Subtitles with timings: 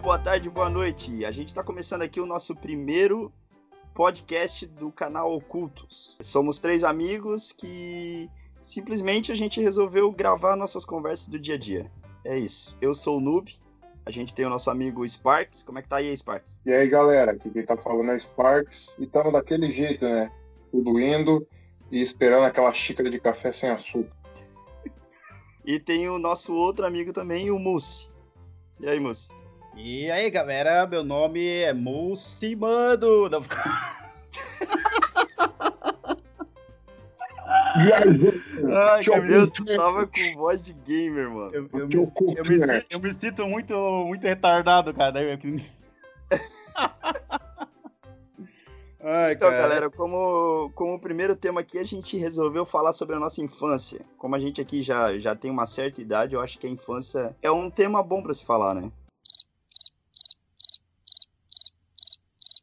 [0.00, 1.24] dia, boa tarde, boa noite.
[1.24, 3.30] A gente está começando aqui o nosso primeiro
[3.94, 6.16] podcast do canal Ocultos.
[6.20, 8.28] Somos três amigos que
[8.62, 11.90] simplesmente a gente resolveu gravar nossas conversas do dia a dia.
[12.24, 12.76] É isso.
[12.80, 13.52] Eu sou o Noob.
[14.06, 15.62] A gente tem o nosso amigo Sparks.
[15.62, 16.62] Como é que tá aí, Sparks?
[16.64, 18.96] E aí, galera, aqui quem tá falando é Sparks.
[18.98, 20.32] E tamo daquele jeito, né?
[20.72, 21.46] Tudo indo
[21.90, 24.16] e esperando aquela xícara de café sem açúcar.
[25.64, 28.10] e tem o nosso outro amigo também, o Mussi.
[28.78, 29.39] E aí, Mussi?
[29.76, 33.28] E aí, galera, meu nome é Mussi Mano.
[33.28, 33.42] Não...
[38.72, 41.50] Ai, eu tava com voz de gamer, mano.
[41.52, 42.12] Eu, eu, me, eu,
[42.44, 43.74] me, eu me, sinto muito,
[44.06, 45.14] muito retardado, cara.
[49.02, 49.62] Ai, então, cara.
[49.62, 54.04] galera, como, como o primeiro tema aqui, a gente resolveu falar sobre a nossa infância.
[54.18, 57.34] Como a gente aqui já, já tem uma certa idade, eu acho que a infância
[57.40, 58.90] é um tema bom para se falar, né?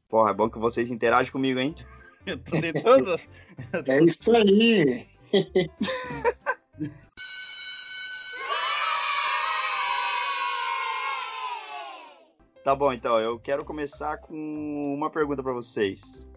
[0.10, 1.76] Porra, é bom que vocês interagem comigo, hein?
[2.26, 3.16] Eu tô tentando.
[3.88, 5.08] é isso aí.
[12.68, 14.36] Tá bom, então, eu quero começar com
[14.94, 16.30] uma pergunta para vocês.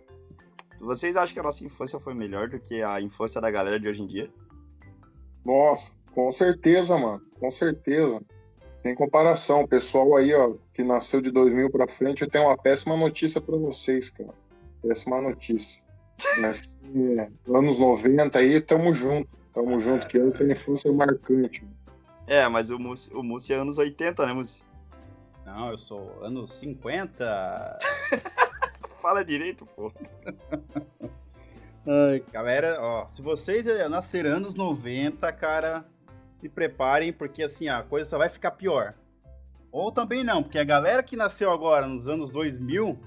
[0.78, 3.88] Vocês acham que a nossa infância foi melhor do que a infância da galera de
[3.88, 4.32] hoje em dia?
[5.44, 7.20] Nossa, com certeza, mano.
[7.40, 8.22] Com certeza.
[8.82, 9.62] Sem comparação.
[9.62, 13.40] O pessoal aí, ó, que nasceu de 2000 para frente, eu tenho uma péssima notícia
[13.40, 14.34] para vocês, cara.
[14.82, 15.84] Péssima notícia.
[16.40, 16.78] Mas,
[17.18, 19.28] é, anos 90 aí, tamo junto.
[19.52, 21.62] Tamo junto, que essa infância é marcante.
[21.62, 21.76] Mano.
[22.26, 24.62] É, mas o Mussi, o Mussi é anos 80, né, Mussi?
[25.44, 27.78] Não, eu sou anos 50.
[29.02, 29.92] Fala direito, pô.
[31.86, 35.84] Ai, galera, ó, se vocês nasceram anos 90, cara,
[36.40, 38.94] se preparem, porque assim, a coisa só vai ficar pior.
[39.70, 42.98] Ou também não, porque a galera que nasceu agora nos anos 2000,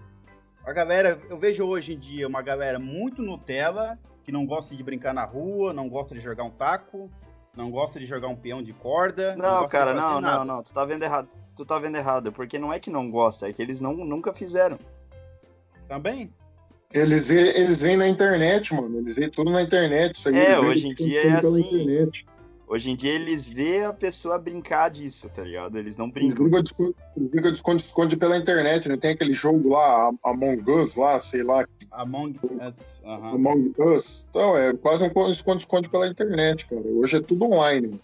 [0.66, 4.82] a galera, eu vejo hoje em dia uma galera muito Nutella, que não gosta de
[4.82, 7.10] brincar na rua, não gosta de jogar um taco,
[7.56, 9.36] não gosta de jogar um peão de corda.
[9.36, 10.64] Não, não cara, não, não, não.
[10.64, 11.28] Tu tá vendo errado.
[11.56, 12.32] Tu tá vendo errado.
[12.32, 14.80] Porque não é que não gosta, é que eles não, nunca fizeram.
[15.88, 16.34] Também?
[16.94, 19.00] Eles vêm eles vêm na internet, mano.
[19.00, 20.16] Eles veem tudo na internet.
[20.16, 21.82] Isso aí é, hoje em dia é assim.
[21.82, 22.26] Internet.
[22.74, 25.78] Hoje em dia eles vê a pessoa brincar disso, tá ligado?
[25.78, 26.48] Eles não brincam.
[26.48, 31.44] Eles brincam de esconde-esconde pela internet, não tem aquele jogo lá, Among Us lá, sei
[31.44, 31.68] lá.
[31.92, 33.02] Among Us.
[33.04, 33.36] Uhum.
[33.36, 34.26] Among Us.
[34.28, 36.82] Então, é quase um esconde-esconde pela internet, cara.
[36.82, 38.02] Hoje é tudo online.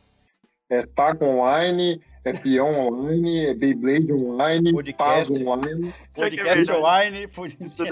[0.70, 5.94] É taco online, é peão online, é Beyblade online, podcast, Paz online.
[6.16, 7.84] Podcast online, podcast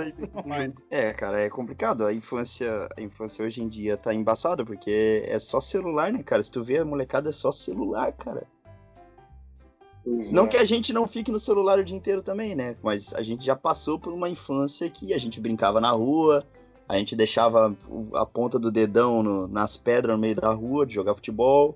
[0.46, 0.74] online.
[0.92, 2.06] É, cara, é complicado.
[2.06, 6.44] A infância, a infância hoje em dia tá embaçada, porque é só celular, né, cara?
[6.44, 8.46] Se tu vê a molecada é só celular, cara.
[10.04, 10.48] Pois não é.
[10.48, 12.76] que a gente não fique no celular o dia inteiro também, né?
[12.84, 16.46] Mas a gente já passou por uma infância que a gente brincava na rua,
[16.88, 17.76] a gente deixava
[18.14, 21.76] a ponta do dedão no, nas pedras no meio da rua de jogar futebol.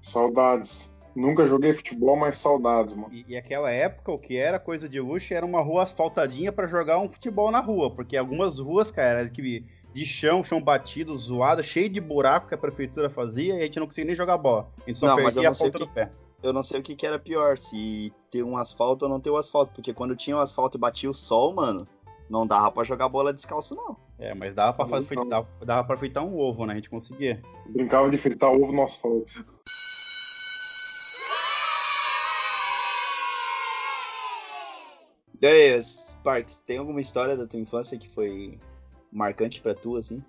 [0.00, 0.95] Saudades.
[1.16, 3.12] Nunca joguei futebol, mas saudades, mano.
[3.12, 6.66] E, e, aquela época, o que era coisa de luxo era uma rua asfaltadinha para
[6.66, 7.90] jogar um futebol na rua.
[7.90, 12.54] Porque algumas ruas, cara, era que de chão, chão batido, zoado, cheio de buraco que
[12.54, 14.68] a prefeitura fazia e a gente não conseguia nem jogar bola.
[14.84, 16.12] A gente só não, perdia a ponta que, do pé.
[16.42, 19.30] Eu não sei o que, que era pior, se ter um asfalto ou não ter
[19.30, 19.72] o asfalto.
[19.72, 21.88] Porque quando tinha o asfalto e batia o sol, mano,
[22.28, 23.96] não dava pra jogar bola descalço, não.
[24.18, 26.74] É, mas dava pra, fazer, dava, dava pra fritar um ovo, né?
[26.74, 27.42] A gente conseguia.
[27.70, 29.26] Brincava de fritar ovo no asfalto.
[35.40, 38.58] E aí, Sparks, tem alguma história da tua infância que foi
[39.12, 40.22] marcante para tu, assim?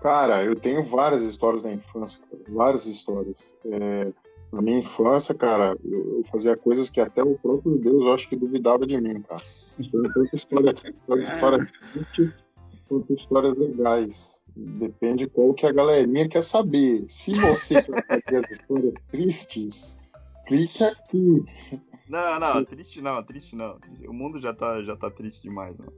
[0.00, 3.56] Cara, eu tenho várias histórias da infância, cara, várias histórias.
[3.64, 4.12] É,
[4.52, 8.28] na minha infância, cara, eu, eu, fazia coisas que até o próprio Deus eu acho
[8.28, 9.40] que duvidava de mim, cara.
[9.92, 11.72] Tanto histórias, tanto histórias
[12.88, 14.42] quanto histórias legais.
[14.56, 17.04] Depende qual que a galerinha quer saber.
[17.08, 19.98] Se você quer saber as histórias tristes,
[20.46, 21.44] clique aqui.
[22.08, 23.78] Não, não, triste não, triste não.
[24.08, 25.92] O mundo já tá, já tá triste demais, mano.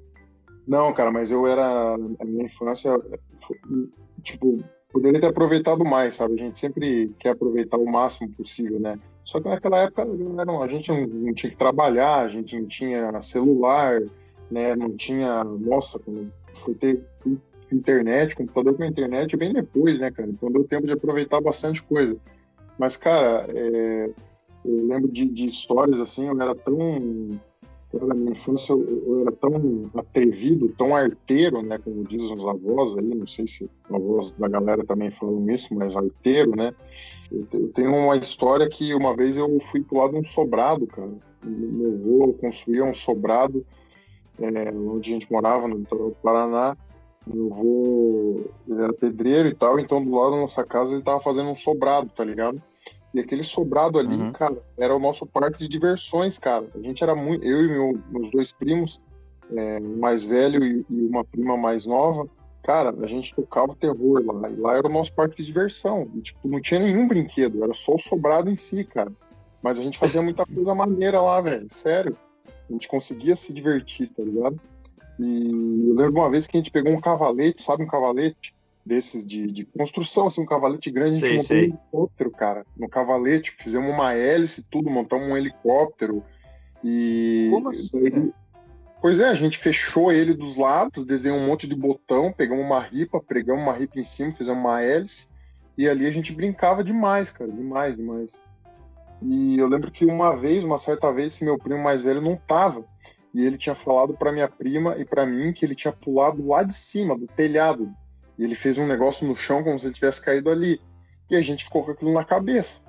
[0.66, 1.94] Não, cara, mas eu era.
[1.94, 2.92] A minha infância,
[4.22, 4.62] tipo,
[4.92, 6.34] poderia ter aproveitado mais, sabe?
[6.40, 8.98] A gente sempre quer aproveitar o máximo possível, né?
[9.24, 12.66] Só que naquela época não, a gente não, não tinha que trabalhar, a gente não
[12.66, 14.00] tinha celular,
[14.50, 14.74] né?
[14.74, 15.44] Não tinha.
[15.44, 16.00] Nossa,
[16.52, 17.02] foi ter
[17.70, 20.28] internet, computador com internet bem depois, né, cara?
[20.28, 22.16] Então deu tempo de aproveitar bastante coisa.
[22.78, 24.10] Mas, cara, é,
[24.68, 26.76] eu lembro de, de, histórias assim, eu era tão,
[27.92, 31.78] na minha infância eu, eu, era tão atrevido, tão arteiro, né?
[31.78, 35.74] Como dizem os avós aí, não sei se os avós da galera também falam isso,
[35.74, 36.74] mas arteiro, né?
[37.32, 40.86] Eu, eu tenho uma história que uma vez eu fui pro lado de um sobrado,
[40.86, 41.10] cara.
[41.42, 43.64] Meu avô construía um sobrado
[44.40, 46.76] é, onde a gente morava, no litoral do Paraná.
[47.26, 51.50] Meu avô era pedreiro e tal, então do lado da nossa casa ele tava fazendo
[51.50, 52.60] um sobrado, tá ligado?
[53.12, 54.32] E aquele sobrado ali, uhum.
[54.32, 56.66] cara, era o nosso parque de diversões, cara.
[56.74, 57.44] A gente era muito.
[57.44, 59.00] Eu e meu, meus dois primos,
[59.56, 62.28] é, mais velho e, e, uma prima mais nova,
[62.62, 64.50] cara, a gente tocava terror lá.
[64.50, 66.10] E lá era o nosso parque de diversão.
[66.14, 69.12] E, tipo, não tinha nenhum brinquedo, era só o sobrado em si, cara.
[69.62, 71.66] Mas a gente fazia muita coisa maneira lá, velho.
[71.72, 72.14] Sério.
[72.68, 74.60] A gente conseguia se divertir, tá ligado?
[75.18, 78.54] E eu lembro uma vez que a gente pegou um cavalete, sabe um cavalete?
[78.88, 82.66] Desses de, de construção, assim, um cavalete grande, sei, a gente montou um helicóptero, cara.
[82.76, 86.24] No cavalete, fizemos uma hélice, tudo, montamos um helicóptero.
[86.82, 87.48] E.
[87.52, 88.32] Como assim?
[89.00, 92.80] Pois é, a gente fechou ele dos lados, desenhou um monte de botão, pegamos uma
[92.80, 95.28] ripa, pregamos uma ripa em cima, fizemos uma hélice.
[95.76, 98.44] E ali a gente brincava demais, cara, demais, demais.
[99.22, 102.84] E eu lembro que uma vez, uma certa vez, meu primo mais velho não tava.
[103.32, 106.64] E ele tinha falado para minha prima e para mim que ele tinha pulado lá
[106.64, 107.94] de cima, do telhado,
[108.38, 110.80] e ele fez um negócio no chão como se ele tivesse caído ali.
[111.30, 112.80] E a gente ficou com aquilo na cabeça.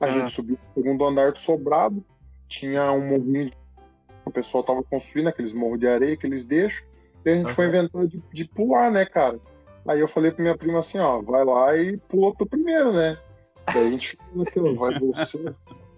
[0.00, 0.08] A ah.
[0.08, 2.04] gente subiu o segundo andar do sobrado,
[2.46, 3.56] tinha um morrinho que
[4.24, 6.86] o pessoal tava construindo, aqueles morros de areia que eles deixam.
[7.24, 9.40] E a gente foi inventando de, de, pular, né, cara?
[9.86, 13.18] Aí eu falei pra minha prima assim, ó, vai lá e pula tu primeiro, né?
[13.72, 15.54] Daí a gente ficou naquilo, vai você,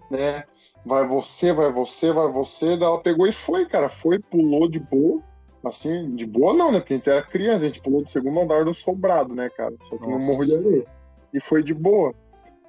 [0.09, 0.43] né?
[0.85, 2.77] Vai você, vai você, vai você.
[2.77, 3.87] Daí ela pegou e foi, cara.
[3.87, 5.21] Foi, pulou de boa.
[5.63, 6.79] Assim, de boa não, né?
[6.79, 9.75] Porque a gente era criança, a gente pulou do segundo andar do sobrado, né, cara?
[9.81, 10.25] Só que Nossa.
[10.25, 10.85] no morro de areia.
[11.33, 12.13] E foi de boa.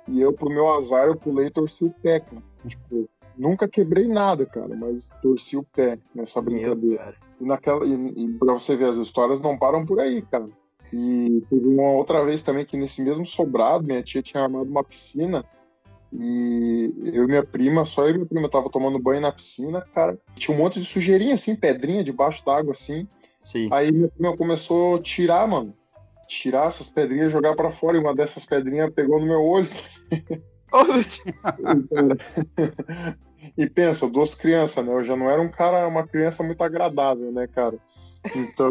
[0.07, 2.43] E eu, pro meu azar, eu pulei e torci o pé, cara.
[2.67, 7.15] Tipo, nunca quebrei nada, cara, mas torci o pé nessa brincadeira.
[7.41, 10.49] E, naquela, e, e pra você ver, as histórias não param por aí, cara.
[10.93, 14.85] E teve uma outra vez também que nesse mesmo sobrado, minha tia tinha armado uma
[14.85, 15.45] piscina
[16.13, 19.81] e eu e minha prima, só eu e minha prima tava tomando banho na piscina,
[19.81, 20.19] cara.
[20.37, 23.09] Tinha um monte de sujeirinha, assim, pedrinha debaixo d'água, assim.
[23.41, 23.69] Sim.
[23.73, 25.75] Aí minha prima começou a tirar, mano.
[26.29, 27.97] Tirar essas pedrinhas e jogar para fora.
[27.97, 29.69] E uma dessas pedrinhas pegou no meu olho.
[33.57, 34.93] e pensa, duas crianças, né?
[34.93, 37.79] Eu já não era um cara, uma criança muito agradável, né, cara?
[38.35, 38.71] Então,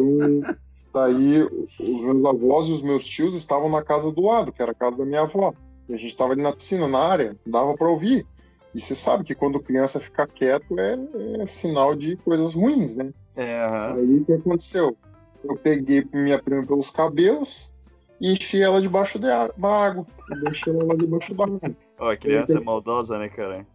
[0.94, 1.44] daí
[1.80, 4.76] os meus avós e os meus tios estavam na casa do lado, que era a
[4.76, 5.54] casa da minha avó.
[5.88, 8.26] E a gente estava ali na piscina, na área, dava para ouvir.
[8.74, 10.98] E você sabe que quando criança fica quieto é,
[11.42, 13.12] é sinal de coisas ruins, né?
[13.36, 13.94] É.
[13.96, 14.96] Aí o que aconteceu?
[15.44, 17.74] Eu peguei minha prima pelos cabelos
[18.20, 20.06] e enchi ela debaixo da água.
[20.44, 21.60] Deixei ela debaixo da água.
[22.00, 23.66] Ó, a criança é maldosa, né, cara?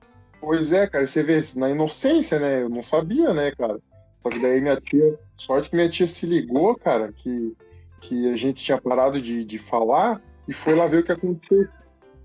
[0.41, 2.62] Pois é, cara, você vê, na inocência, né?
[2.62, 3.81] Eu não sabia, né, cara?
[4.23, 7.56] Só que daí minha tia, sorte que minha tia se ligou, cara, que,
[8.00, 11.67] que a gente tinha parado de, de falar e foi lá ver o que aconteceu.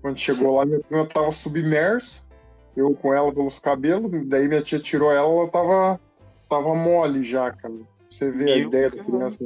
[0.02, 2.26] Quando chegou lá, minha prima tava submersa,
[2.76, 6.00] eu com ela pelos cabelos, daí minha tia tirou ela, ela tava,
[6.50, 7.74] tava mole já, cara.
[8.10, 9.38] Você vê Meu a ideia cara, da criança.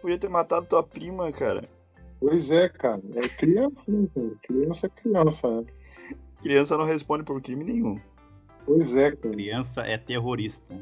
[0.00, 1.62] Podia ter matado tua prima, cara.
[2.18, 3.00] Pois é, cara.
[3.14, 4.30] É criança, né, cara?
[4.42, 5.66] Criança é criança, né?
[6.42, 7.98] Criança não responde por crime nenhum.
[8.66, 9.32] Pois é, cara.
[9.32, 10.74] Criança é terrorista.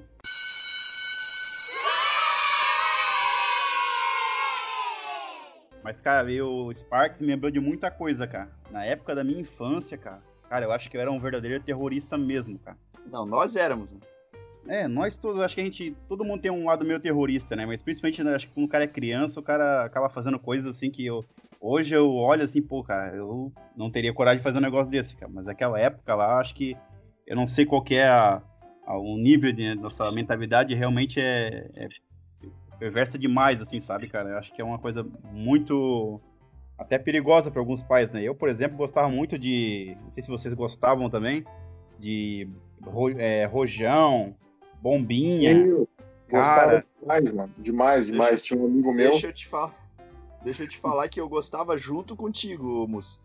[5.89, 8.51] Mas, cara, o Sparks me lembrou de muita coisa, cara.
[8.71, 10.23] Na época da minha infância, cara.
[10.47, 12.77] Cara, eu acho que eu era um verdadeiro terrorista mesmo, cara.
[13.11, 14.01] Não, nós éramos, né?
[14.67, 15.97] É, nós todos, acho que a gente.
[16.07, 17.65] Todo mundo tem um lado meio terrorista, né?
[17.65, 20.77] Mas principalmente, né, acho que quando o cara é criança, o cara acaba fazendo coisas
[20.77, 21.25] assim que eu.
[21.59, 25.17] Hoje eu olho assim, pô, cara, eu não teria coragem de fazer um negócio desse,
[25.17, 25.33] cara.
[25.35, 26.77] Mas naquela época lá, acho que.
[27.27, 28.43] Eu não sei qual é a,
[28.85, 31.89] a, o nível de nossa mentalidade, realmente é, é
[32.79, 34.31] perversa demais, assim, sabe, cara?
[34.31, 36.21] Eu acho que é uma coisa muito.
[36.79, 38.23] até perigosa para alguns pais, né?
[38.23, 39.97] Eu, por exemplo, gostava muito de.
[40.05, 41.45] Não sei se vocês gostavam também,
[41.99, 42.49] de
[42.83, 44.35] ro, é, rojão,
[44.81, 45.53] bombinha.
[45.53, 45.89] Eu
[46.31, 47.55] gostava demais, mano.
[47.59, 48.31] Demais, demais.
[48.31, 49.11] Deixa, Tinha um amigo meu.
[49.11, 49.89] Deixa eu te falar.
[50.43, 53.21] Deixa eu te falar que eu gostava junto contigo, Mus.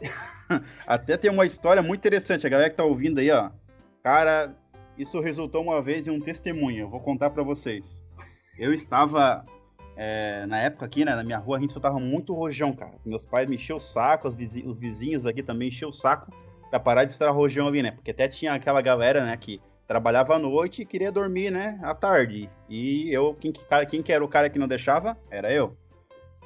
[0.86, 2.46] Até tem uma história muito interessante.
[2.46, 3.50] A galera que tá ouvindo aí, ó.
[4.02, 4.56] Cara,
[4.98, 6.84] isso resultou uma vez em um testemunho.
[6.84, 8.02] Eu vou contar para vocês
[8.60, 9.44] eu estava.
[9.96, 12.92] É, na época aqui, né, na minha rua, a gente soltava muito rojão, cara.
[13.04, 16.32] Meus pais me encheu o saco, os vizinhos, os vizinhos aqui também encheu o saco
[16.70, 17.90] pra parar de estourar rojão ali, né?
[17.90, 21.94] Porque até tinha aquela galera, né, que trabalhava à noite e queria dormir, né, à
[21.94, 22.48] tarde.
[22.68, 23.52] E eu, quem,
[23.88, 25.18] quem que era o cara que não deixava?
[25.30, 25.76] Era eu.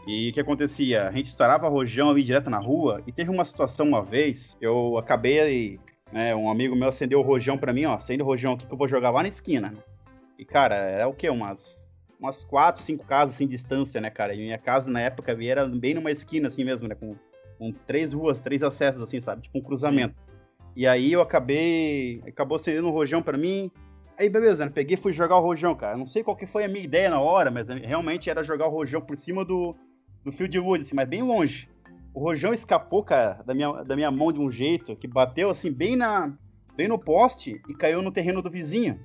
[0.06, 1.06] E o que acontecia?
[1.06, 4.99] A gente estourava rojão ali direto na rua, e teve uma situação uma vez, eu
[4.99, 5.78] acabei,
[6.11, 8.73] né, um amigo meu acendeu o rojão para mim, ó, acende o rojão aqui que
[8.73, 9.73] eu vou jogar lá na esquina.
[10.38, 11.28] E, cara, era o quê?
[11.30, 11.84] Umas,
[12.18, 14.35] umas quatro, cinco casas assim, distância, né, cara?
[14.35, 16.94] E minha casa na época era bem numa esquina, assim mesmo, né?
[16.94, 17.16] Com,
[17.59, 19.42] com três ruas, três acessos, assim, sabe?
[19.42, 20.14] Tipo um cruzamento.
[20.14, 20.35] Sim.
[20.76, 22.23] E aí eu acabei.
[22.26, 23.71] Acabou cedendo um rojão para mim.
[24.18, 24.71] Aí, beleza, né?
[24.73, 25.97] Peguei e fui jogar o rojão, cara.
[25.97, 28.71] Não sei qual que foi a minha ideia na hora, mas realmente era jogar o
[28.71, 29.75] rojão por cima do,
[30.25, 31.68] do fio de luz, assim, mas bem longe.
[32.12, 35.73] O rojão escapou, cara, da minha, da minha mão de um jeito que bateu, assim,
[35.73, 36.33] bem na
[36.76, 38.99] bem no poste e caiu no terreno do vizinho.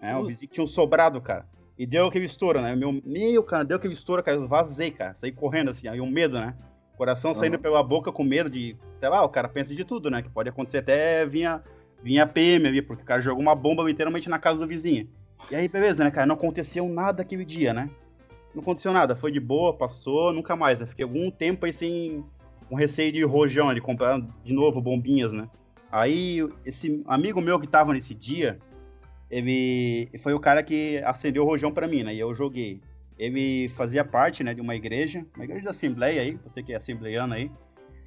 [0.00, 0.16] Né?
[0.16, 1.46] O vizinho tinha um sobrado, cara.
[1.78, 2.74] E deu aquele estouro, né?
[2.74, 4.36] Meu, meu cara, deu aquele estouro, cara.
[4.36, 5.14] Eu vazei, cara.
[5.14, 6.54] Saí correndo, assim, aí um medo, né?
[6.96, 7.62] Coração saindo uhum.
[7.62, 8.76] pela boca com medo de.
[8.98, 10.20] Sei lá, o cara pensa de tudo, né?
[10.20, 11.62] Que pode acontecer até vinha,
[12.02, 15.08] vinha PM ali, porque o cara jogou uma bomba literalmente na casa do vizinho.
[15.52, 16.26] E aí, beleza, né, cara?
[16.26, 17.88] Não aconteceu nada aquele dia, né?
[18.52, 19.14] Não aconteceu nada.
[19.14, 20.80] Foi de boa, passou, nunca mais.
[20.80, 22.24] Eu fiquei algum tempo aí sem.
[22.68, 25.48] com receio de rojão, de comprar de novo bombinhas, né?
[25.92, 28.58] Aí, esse amigo meu que tava nesse dia,
[29.30, 32.14] ele foi o cara que acendeu o rojão para mim, né?
[32.14, 32.80] E eu joguei
[33.18, 36.76] ele fazia parte, né, de uma igreja, uma igreja da Assembleia aí, você que é
[36.76, 37.50] assembleiano aí.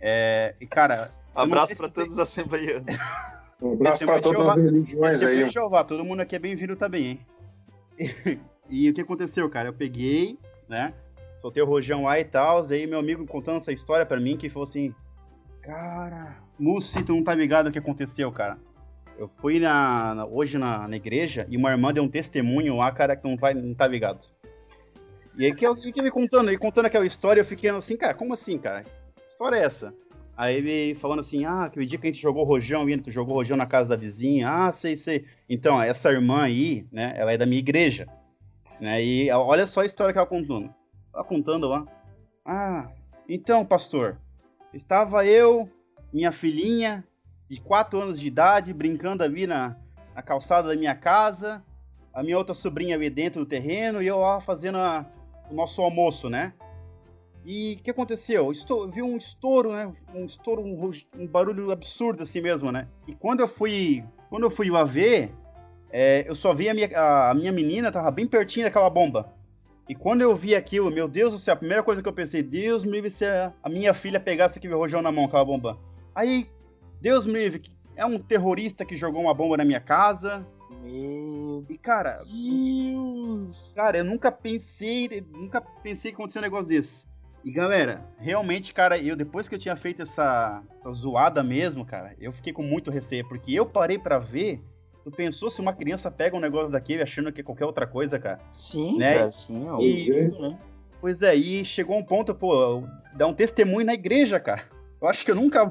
[0.01, 0.95] É, e, cara...
[1.35, 2.85] Abraço para todos os assembleianos.
[3.61, 5.51] um abraço para todas as religiões aí.
[5.51, 7.19] Jeová, todo mundo aqui é bem-vindo também, hein?
[7.99, 8.39] E,
[8.87, 9.67] e, o que aconteceu, cara?
[9.67, 10.93] Eu peguei, né,
[11.39, 14.49] soltei o rojão lá e tal, aí meu amigo contando essa história para mim, que
[14.49, 14.95] falou assim,
[15.61, 18.57] cara, Mussi, tu não tá ligado o que aconteceu, cara.
[19.17, 22.91] Eu fui na, na hoje na, na, igreja e uma irmã deu um testemunho lá,
[22.91, 24.27] cara, que não, vai, não tá ligado.
[25.37, 28.13] E aí que eu fiquei me contando, ele contando aquela história, eu fiquei assim, cara,
[28.13, 28.83] como assim, cara?
[28.83, 29.93] Que história é essa?
[30.35, 33.35] Aí ele falando assim, ah, aquele dia que a gente jogou rojão, indo, tu jogou
[33.35, 35.25] rojão na casa da vizinha, ah, sei, sei.
[35.47, 38.07] Então, essa irmã aí, né, ela é da minha igreja,
[38.79, 40.73] né, e olha só a história que ela contando.
[41.13, 41.85] Ela contando lá,
[42.45, 42.89] ah,
[43.29, 44.17] então, pastor,
[44.73, 45.69] estava eu,
[46.11, 47.03] minha filhinha,
[47.51, 49.75] de quatro anos de idade, brincando ali na,
[50.15, 51.61] na calçada da minha casa,
[52.13, 55.05] a minha outra sobrinha ali dentro do terreno, e eu lá fazendo a,
[55.49, 56.53] o nosso almoço, né?
[57.43, 58.53] E o que aconteceu?
[58.53, 59.91] Estou, vi um estouro, né?
[60.15, 62.87] Um estouro, um, um, barulho absurdo assim mesmo, né?
[63.05, 65.35] E quando eu fui, quando eu fui lá ver,
[65.91, 69.29] é, eu só vi a minha, a, minha menina tava bem pertinho daquela bomba.
[69.89, 72.41] E quando eu vi aquilo, meu Deus do céu, a primeira coisa que eu pensei,
[72.41, 75.77] Deus me livre se a, a minha filha pegasse aquele rojão na mão, aquela bomba.
[76.15, 76.47] Aí,
[77.01, 77.63] Deus me livre,
[77.95, 80.45] é um terrorista que jogou uma bomba na minha casa,
[80.83, 83.73] meu e cara, Deus.
[83.75, 87.05] cara, eu nunca pensei, nunca pensei que acontecia um negócio desse.
[87.43, 92.15] E galera, realmente, cara, eu depois que eu tinha feito essa, essa zoada mesmo, cara,
[92.19, 94.61] eu fiquei com muito receio, porque eu parei para ver.
[95.03, 98.19] Tu pensou se uma criança pega um negócio daquele achando que é qualquer outra coisa,
[98.19, 98.39] cara?
[98.51, 99.17] Sim, né?
[99.17, 100.59] cara, sim, é e, né?
[100.99, 102.83] Pois é, e chegou um ponto, pô,
[103.15, 104.61] dar um testemunho na igreja, cara.
[105.01, 105.67] Eu acho que eu nunca.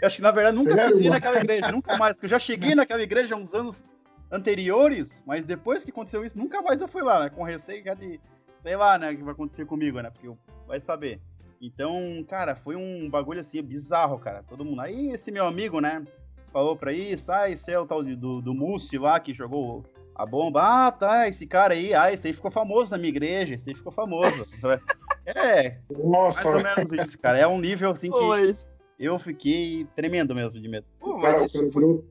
[0.00, 2.16] Eu acho que, na verdade, nunca é, pisei naquela igreja, nunca mais.
[2.16, 3.84] Porque eu já cheguei naquela igreja há uns anos
[4.30, 7.30] anteriores, mas depois que aconteceu isso, nunca mais eu fui lá, né?
[7.30, 8.20] Com receio de,
[8.60, 10.10] sei lá, né, o que vai acontecer comigo, né?
[10.10, 10.30] Porque
[10.66, 11.20] vai saber.
[11.60, 14.44] Então, cara, foi um bagulho assim bizarro, cara.
[14.48, 14.80] Todo mundo.
[14.80, 16.04] Aí esse meu amigo, né,
[16.52, 19.84] falou pra isso, ah, esse é o tal de, do, do Mussi lá que jogou
[20.14, 20.86] a bomba.
[20.86, 23.74] Ah, tá, esse cara aí, ah, esse aí ficou famoso na minha igreja, esse aí
[23.74, 24.68] ficou famoso.
[25.26, 26.44] é, Nossa.
[26.50, 27.38] mais ou menos isso, cara.
[27.38, 30.86] É um nível assim que eu fiquei tremendo mesmo de medo.
[30.98, 32.04] Pô, mas cara, isso foi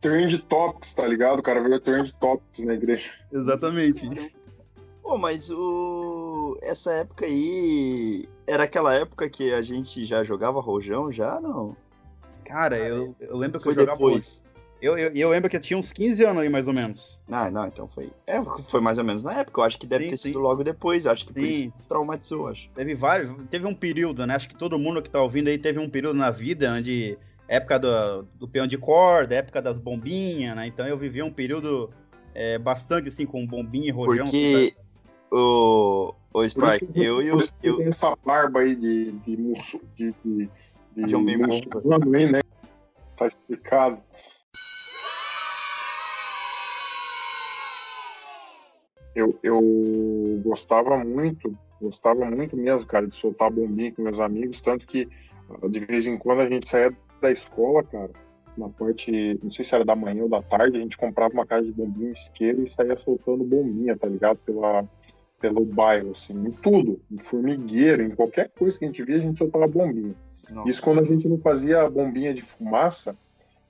[0.00, 1.38] trend topics, tá ligado?
[1.38, 3.10] O cara virou trend topics na igreja.
[3.32, 4.32] Exatamente.
[5.02, 6.58] Pô, mas o...
[6.62, 11.76] essa época aí era aquela época que a gente já jogava rojão, já não?
[12.44, 14.44] Cara, eu, eu lembro que foi eu jogava depois.
[14.82, 17.22] Eu, eu, eu, lembro que eu tinha uns 15 anos aí, mais ou menos.
[17.30, 18.10] Ah, não, então foi.
[18.26, 19.60] É, foi mais ou menos na época.
[19.60, 20.28] Eu acho que deve sim, ter sim.
[20.30, 21.06] sido logo depois.
[21.06, 22.68] Eu acho que por isso traumatizou, acho.
[22.70, 23.32] Teve vários.
[23.48, 24.34] Teve um período, né?
[24.34, 27.78] Acho que todo mundo que tá ouvindo aí teve um período na vida onde época
[27.78, 30.66] do, do peão de corda, época das bombinhas, né?
[30.66, 31.88] Então eu vivi um período
[32.34, 34.24] é, bastante assim com bombinha e rojão.
[34.24, 34.74] Porque
[35.30, 37.40] o, o Spike, eu e o.
[37.62, 37.76] Eu...
[37.76, 40.50] Tem essa barba aí de, de musso, de, de,
[40.96, 42.40] de, de um muçulmano aí, né?
[43.16, 44.02] Tá explicado.
[49.14, 54.86] Eu, eu gostava muito, gostava muito mesmo, cara, de soltar bombinha com meus amigos, tanto
[54.86, 55.08] que
[55.68, 58.10] de vez em quando a gente saía da escola, cara,
[58.56, 61.46] na parte, não sei se era da manhã ou da tarde, a gente comprava uma
[61.46, 64.38] caixa de bombinha isqueiro e saía soltando bombinha, tá ligado?
[64.38, 64.84] Pela,
[65.40, 69.20] pelo bairro, assim, em tudo, em formigueiro, em qualquer coisa que a gente via, a
[69.20, 70.14] gente soltava bombinha.
[70.50, 70.70] Nossa.
[70.70, 73.16] Isso quando a gente não fazia bombinha de fumaça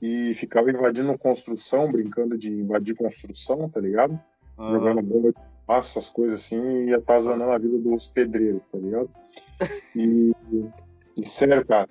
[0.00, 4.18] e ficava invadindo construção, brincando de invadir construção, tá ligado?
[4.58, 4.72] Uhum.
[4.72, 9.10] Jogando bomba de fumaça, essas coisas assim, e atazanando a vida dos pedreiros, tá ligado?
[9.94, 10.32] E,
[11.20, 11.88] e sério, cara,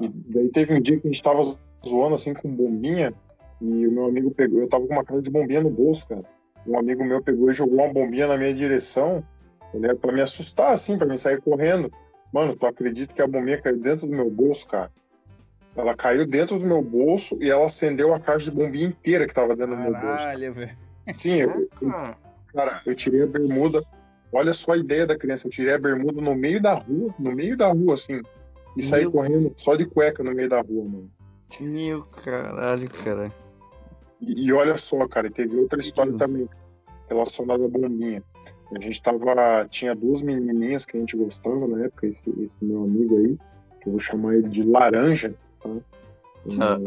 [0.00, 1.42] e daí teve um dia que a gente tava
[1.86, 3.14] zoando assim com bombinha
[3.60, 6.22] e o meu amigo pegou, eu tava com uma cara de bombinha no bolso, cara.
[6.66, 9.24] um amigo meu pegou e jogou uma bombinha na minha direção,
[9.72, 11.90] né, para me assustar, assim, para me sair correndo.
[12.32, 14.90] Mano, tu acredita que a bombinha caiu dentro do meu bolso, cara?
[15.76, 19.34] Ela caiu dentro do meu bolso e ela acendeu a caixa de bombinha inteira que
[19.34, 20.24] tava dentro Caralho, do meu bolso.
[20.24, 20.83] Caralho, velho.
[21.16, 22.14] Sim, eu, eu,
[22.52, 23.84] cara, eu tirei a bermuda.
[24.32, 25.46] Olha só a ideia da criança.
[25.46, 28.22] Eu tirei a bermuda no meio da rua, no meio da rua, assim.
[28.76, 28.88] E meu...
[28.88, 31.10] saí correndo só de cueca no meio da rua, mano.
[31.60, 33.24] Meu caralho, cara.
[34.20, 36.48] E, e olha só, cara, teve outra história também
[37.08, 38.22] relacionada à bombinha.
[38.74, 39.66] A gente tava.
[39.68, 43.38] Tinha duas menininhas que a gente gostava na época, esse, esse meu amigo aí,
[43.80, 45.70] que eu vou chamar ele de Laranja, tá?
[46.60, 46.78] Ah.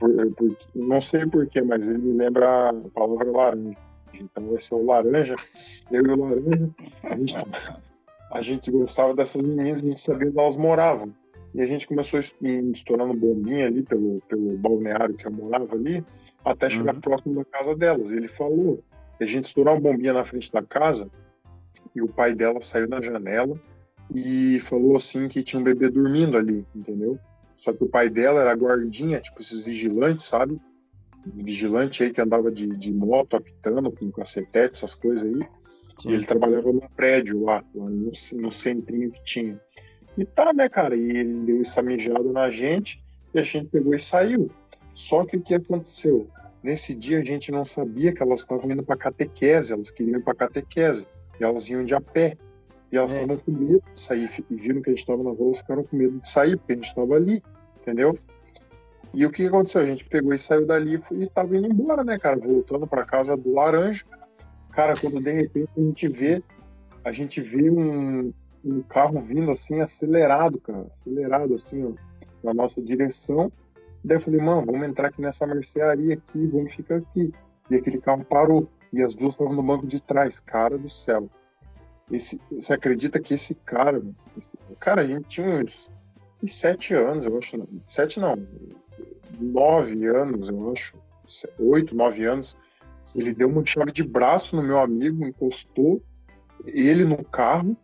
[0.00, 3.78] Por, por, não sei porquê, mas ele me lembra a palavra laranja.
[4.14, 5.36] Então vai ser o laranja.
[5.92, 6.70] Eu e o laranja,
[7.04, 7.36] a gente,
[8.32, 11.14] a gente gostava dessas meninas e a gente sabia onde elas moravam.
[11.54, 16.04] E a gente começou estourando bombinha ali pelo, pelo balneário que eu morava ali,
[16.44, 17.00] até chegar uhum.
[17.00, 18.12] próximo da casa delas.
[18.12, 18.82] E ele falou:
[19.20, 21.10] a gente estourou uma bombinha na frente da casa
[21.94, 23.60] e o pai dela saiu da janela
[24.14, 27.18] e falou assim que tinha um bebê dormindo ali, entendeu?
[27.60, 30.58] Só que o pai dela era guardinha, tipo esses vigilantes, sabe?
[31.26, 35.46] Vigilante aí que andava de, de moto, apitando, com cacetete, essas coisas aí.
[35.98, 36.10] Sim.
[36.10, 39.60] E ele trabalhava num prédio lá, lá no, no centrinho que tinha.
[40.16, 40.96] E tá, né, cara?
[40.96, 44.50] E ele deu essa mijada na gente e a gente pegou e saiu.
[44.94, 46.30] Só que o que aconteceu?
[46.62, 50.24] Nesse dia a gente não sabia que elas estavam indo para catequese, elas queriam ir
[50.24, 51.06] para catequese.
[51.38, 52.38] E elas iam de a pé.
[52.92, 53.38] E elas estavam é.
[53.38, 54.44] com medo de sair.
[54.50, 56.76] E viram que a gente estava na rua, ficaram com medo de sair, porque a
[56.76, 57.42] gente estava ali,
[57.76, 58.18] entendeu?
[59.12, 59.82] E o que aconteceu?
[59.82, 62.36] A gente pegou e saiu dali e estava indo embora, né, cara?
[62.36, 64.04] Voltando para casa do Laranja.
[64.72, 66.42] Cara, quando de repente a gente vê,
[67.04, 68.32] a gente vê um,
[68.64, 70.86] um carro vindo assim, acelerado, cara.
[70.92, 71.92] Acelerado, assim, ó,
[72.44, 73.50] na nossa direção.
[74.04, 77.32] Daí eu falei, mano, vamos entrar aqui nessa mercearia aqui, vamos ficar aqui.
[77.70, 78.68] E aquele carro parou.
[78.92, 80.40] E as duas estavam no banco de trás.
[80.40, 81.28] Cara do céu.
[82.10, 84.02] Esse, você acredita que esse cara,
[84.36, 85.92] esse, cara, a gente tinha uns,
[86.42, 87.56] uns sete anos, eu acho.
[87.84, 88.36] Sete não,
[89.38, 90.96] nove anos, eu acho.
[91.58, 92.56] Oito, nove anos.
[93.14, 96.02] Ele deu uma chave de braço no meu amigo, encostou
[96.66, 97.76] ele no carro,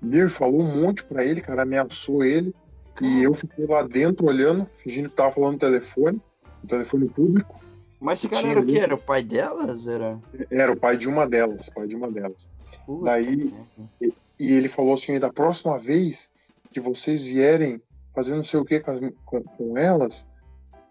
[0.00, 2.54] meu, falou um monte para ele, cara, ameaçou ele.
[3.00, 6.20] E eu fiquei lá dentro olhando, fingindo que tava falando no telefone,
[6.62, 7.60] no telefone público.
[8.00, 8.78] Mas esse cara era o quê?
[8.78, 9.88] Era o pai delas?
[9.88, 10.20] Era...
[10.50, 12.50] era o pai de uma delas, pai de uma delas.
[12.80, 13.52] Puta Daí,
[14.00, 16.30] e, e, ele falou assim, da próxima vez
[16.72, 17.80] que vocês vierem
[18.14, 20.26] fazendo não sei o que com, com, com elas,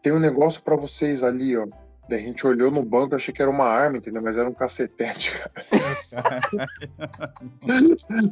[0.01, 1.65] tem um negócio para vocês ali, ó.
[2.09, 4.21] Daí a gente olhou no banco, achei que era uma arma, entendeu?
[4.21, 5.53] Mas era um cacetete, cara.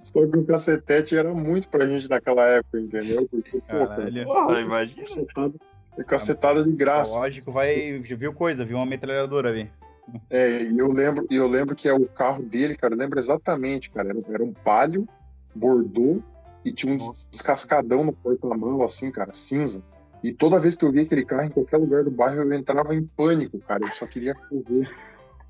[0.04, 3.26] Só que o cacetete era muito pra gente naquela época, entendeu?
[3.32, 5.04] Porque, pô, cara, Porra, imagina.
[5.04, 5.54] Cacetada,
[6.06, 7.18] cacetada de graça.
[7.18, 7.98] Lógico, vai.
[8.00, 9.72] Viu coisa, viu uma metralhadora ali.
[10.30, 13.90] É, e eu lembro, eu lembro que é o carro dele, cara, eu lembro exatamente,
[13.90, 14.10] cara.
[14.10, 15.08] Era, era um palio,
[15.54, 16.22] bordô,
[16.64, 16.98] e tinha um
[17.30, 19.84] descascadão no porta-mão, assim, cara, cinza.
[20.24, 22.94] E toda vez que eu via aquele carro em qualquer lugar do bairro, eu entrava
[22.94, 23.84] em pânico, cara.
[23.84, 24.90] Eu só queria correr.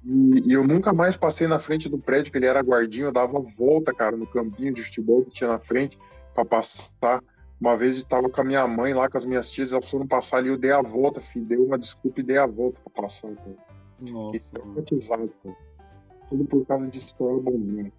[0.04, 3.08] E, e, eu nunca mais passei na frente do prédio que ele era guardinho.
[3.08, 6.00] Eu dava volta, cara, no campinho de futebol que tinha na frente
[6.34, 7.22] para passar.
[7.60, 10.08] Uma vez eu estava com a minha mãe lá, com as minhas tias, elas foram
[10.08, 11.46] passar ali, eu dei a volta, filho.
[11.46, 13.28] Dei uma desculpa e dei a volta para passar.
[13.28, 13.56] Então.
[14.02, 14.52] Nossa.
[14.52, 15.56] Traumatizado, cara.
[16.30, 17.92] Tudo por causa de história bombinha.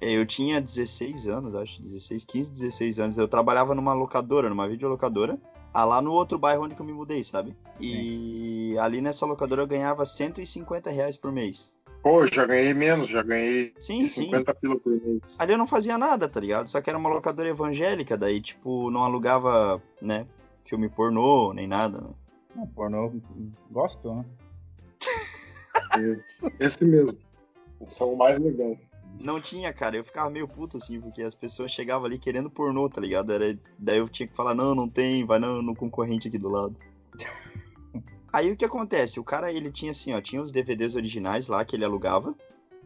[0.00, 3.18] É, eu tinha 16 anos, acho, 16, 15, 16 anos.
[3.18, 5.40] Eu trabalhava numa locadora, numa videolocadora,
[5.72, 7.56] ah, lá no outro bairro onde eu me mudei, sabe?
[7.80, 8.78] E Sim.
[8.78, 11.76] ali nessa locadora eu ganhava 150 reais por mês.
[12.02, 14.58] Pô, já ganhei menos, já ganhei sim, 50 sim.
[14.60, 15.36] pila por mês.
[15.40, 16.68] Ali eu não fazia nada, tá ligado?
[16.68, 20.24] Só que era uma locadora evangélica, daí, tipo, não alugava, né,
[20.66, 22.14] filme pornô, nem nada, né?
[22.54, 23.12] Não, pornô,
[23.70, 24.24] gosto, né?
[25.98, 27.16] Esse, esse mesmo.
[27.80, 28.76] Esse é o mais legal.
[29.20, 29.96] Não tinha, cara.
[29.96, 33.32] Eu ficava meio puto, assim, porque as pessoas chegavam ali querendo pornô, tá ligado?
[33.32, 33.58] Era...
[33.78, 36.78] Daí eu tinha que falar, não, não tem, vai no, no concorrente aqui do lado.
[38.32, 39.18] Aí o que acontece?
[39.18, 42.34] O cara, ele tinha assim, ó, tinha os DVDs originais lá que ele alugava.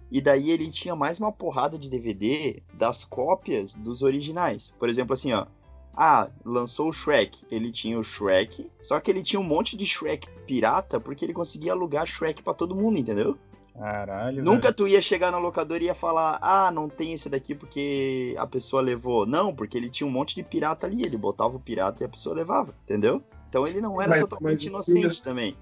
[0.09, 4.71] E daí ele tinha mais uma porrada de DVD das cópias dos originais.
[4.79, 5.47] Por exemplo, assim, ó.
[5.96, 7.44] Ah, lançou o Shrek.
[7.50, 8.70] Ele tinha o Shrek.
[8.81, 12.55] Só que ele tinha um monte de Shrek pirata porque ele conseguia alugar Shrek para
[12.55, 13.38] todo mundo, entendeu?
[13.79, 14.42] Caralho.
[14.44, 14.76] Nunca velho.
[14.76, 18.46] tu ia chegar na locadora e ia falar, ah, não tem esse daqui porque a
[18.46, 19.26] pessoa levou.
[19.26, 21.03] Não, porque ele tinha um monte de pirata ali.
[21.03, 23.22] Ele botava o pirata e a pessoa levava, entendeu?
[23.48, 25.57] Então ele não era mas, totalmente mas inocente filme, também.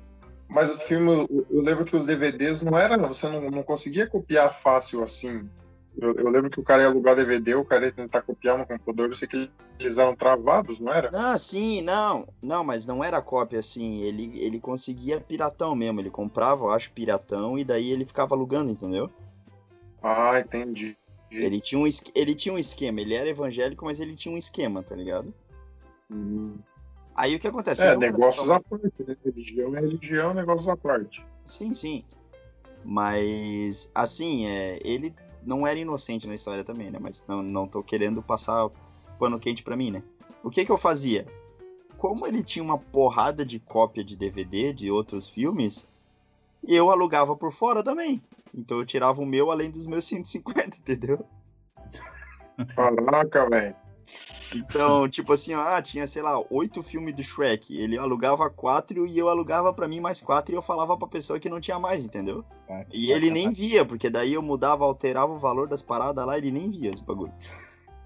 [0.49, 4.53] Mas o filme, eu lembro que os DVDs não era, você não, não conseguia copiar
[4.53, 5.49] fácil assim.
[6.01, 8.67] Eu, eu, lembro que o cara ia alugar DVD, o cara ia tentar copiar no
[8.67, 11.11] computador, eu sei que ele eles eram travados, não era?
[11.15, 12.27] Ah, sim, não.
[12.43, 14.03] Não, mas não era cópia assim.
[14.03, 16.01] Ele, ele conseguia piratão mesmo.
[16.01, 19.11] Ele comprava, eu acho, piratão e daí ele ficava alugando, entendeu?
[20.03, 20.97] Ah, entendi.
[21.31, 23.01] Ele tinha um, ele tinha um esquema.
[23.01, 25.33] Ele era evangélico, mas ele tinha um esquema, tá ligado?
[26.11, 26.57] Hum.
[27.15, 27.83] Aí o que acontece?
[27.83, 29.17] É, negócios à parte, né?
[29.25, 31.25] Religião é religião, negócios à parte.
[31.45, 32.05] Sim, sim.
[32.85, 35.15] Mas, assim, é, ele
[35.45, 36.99] não era inocente na história também, né?
[37.01, 38.71] Mas não, não tô querendo passar
[39.19, 40.03] pano quente para mim, né?
[40.43, 41.27] O que que eu fazia?
[41.97, 45.89] Como ele tinha uma porrada de cópia de DVD de outros filmes,
[46.67, 48.23] eu alugava por fora também.
[48.55, 51.25] Então eu tirava o meu além dos meus 150, entendeu?
[52.75, 53.77] Caraca, velho.
[54.55, 57.77] Então, tipo assim, ah, tinha, sei lá, oito filmes do Shrek.
[57.77, 61.39] Ele alugava quatro e eu alugava para mim mais quatro e eu falava pra pessoa
[61.39, 62.43] que não tinha mais, entendeu?
[62.91, 66.51] E ele nem via, porque daí eu mudava, alterava o valor das paradas lá, ele
[66.51, 67.33] nem via esse bagulho.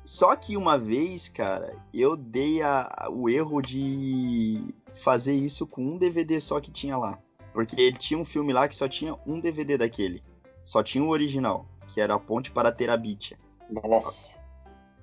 [0.04, 4.60] Só que uma vez, cara, eu dei a, o erro de
[4.92, 7.18] fazer isso com um DVD só que tinha lá.
[7.54, 10.22] Porque ele tinha um filme lá que só tinha um DVD daquele.
[10.64, 13.38] Só tinha o original, que era a Ponte para Terabitia.
[13.70, 14.40] Nossa.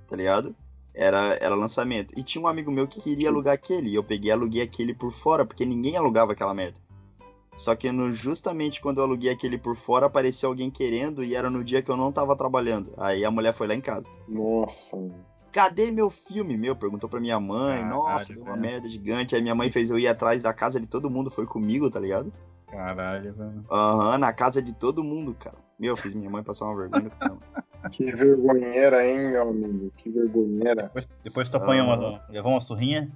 [0.07, 0.55] Tá ligado?
[0.93, 2.13] Era, era lançamento.
[2.17, 3.89] E tinha um amigo meu que queria alugar aquele.
[3.89, 6.79] E eu peguei e aluguei aquele por fora, porque ninguém alugava aquela merda.
[7.59, 11.49] Só que no, justamente quando eu aluguei aquele por fora, apareceu alguém querendo e era
[11.49, 12.89] no dia que eu não tava trabalhando.
[12.97, 14.09] Aí a mulher foi lá em casa.
[14.29, 14.97] Nossa.
[15.51, 16.57] Cadê meu filme?
[16.57, 17.83] Meu, perguntou pra minha mãe.
[17.83, 19.35] Nossa, deu uma merda gigante.
[19.35, 21.99] Aí minha mãe fez eu ir atrás da casa de todo mundo, foi comigo, tá
[21.99, 22.31] ligado?
[22.67, 23.65] Caralho, velho.
[23.69, 25.57] Aham, uhum, na casa de todo mundo, cara.
[25.77, 27.09] Meu, eu fiz minha mãe passar uma vergonha.
[27.91, 29.91] Que vergonheira, hein, meu amigo?
[29.95, 30.83] Que vergonheira.
[30.83, 32.21] Depois, depois tu apanhou uma.
[32.29, 33.09] Levou uma surrinha?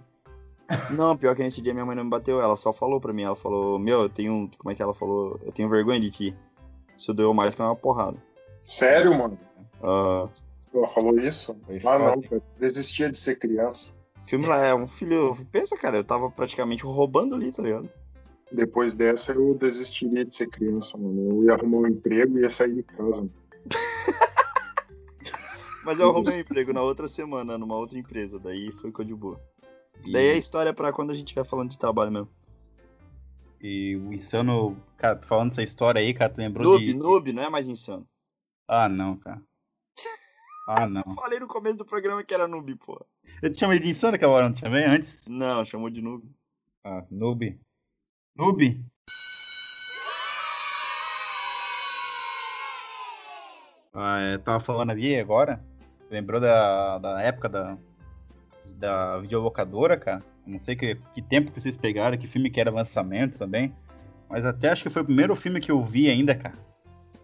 [0.91, 3.23] Não, pior que nesse dia minha mãe não me bateu, ela só falou pra mim,
[3.23, 4.49] ela falou, meu, eu tenho.
[4.57, 5.37] Como é que ela falou?
[5.43, 6.37] Eu tenho vergonha de ti.
[6.95, 8.17] Isso doeu mais que uma porrada.
[8.63, 9.37] Sério, mano?
[9.81, 10.29] Uh...
[10.73, 11.55] Ela falou isso?
[11.85, 12.41] ah, não, cara.
[12.59, 13.93] Desistia de ser criança.
[14.17, 15.35] Filme lá é um filho.
[15.51, 17.89] Pensa, cara, eu tava praticamente roubando ali, tá ligado?
[18.51, 21.29] Depois dessa eu desistiria de ser criança, mano.
[21.29, 23.27] Eu ia arrumar um emprego e ia sair de casa.
[25.83, 29.15] Mas eu arrumei um emprego na outra semana, numa outra empresa, daí foi coisa de
[29.15, 29.41] boa.
[30.05, 30.11] E...
[30.11, 32.29] Daí é história pra quando a gente estiver falando de trabalho mesmo.
[33.61, 36.93] E o Insano, cara, falando essa história aí, cara, tu lembrou noob, de...
[36.95, 38.05] Noob, não é mais Insano.
[38.67, 39.41] Ah, não, cara.
[40.67, 41.03] Ah, não.
[41.15, 43.05] Falei no começo do programa que era noob, pô.
[43.41, 45.25] Eu te chamei de Insano aquela hora, não te chamei antes?
[45.27, 46.29] Não, chamou de noob.
[46.83, 47.57] Ah, noob.
[48.35, 48.85] Noob?
[53.93, 55.63] Ah, é, tava falando ali agora,
[56.09, 57.77] lembrou da, da época da,
[58.75, 60.23] da videolocadora, cara.
[60.45, 63.73] Não sei que, que tempo que vocês pegaram, que filme que era lançamento também.
[64.29, 66.55] Mas até acho que foi o primeiro filme que eu vi ainda, cara.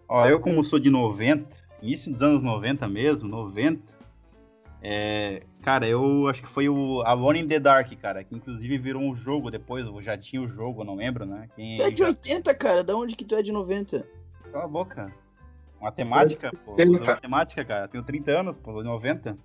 [0.08, 4.00] Ó, eu como sou de 90, início dos anos 90 mesmo, 90,
[4.82, 9.02] é, cara, eu acho que foi o Alone in the Dark, cara, que inclusive virou
[9.02, 11.50] um jogo depois, já tinha o jogo, não lembro, né?
[11.56, 14.08] Quem tu é de 80, cara, da onde que tu é de 90?
[14.52, 15.14] Cala a boca.
[15.82, 16.76] Matemática, pô.
[17.06, 17.88] Matemática, cara.
[17.88, 19.38] Tenho 30 anos, pô, 90.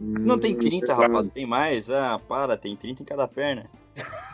[0.00, 1.90] Não tem 30, hum, rapaz, tem mais.
[1.90, 3.70] Ah, para, tem 30 em cada perna.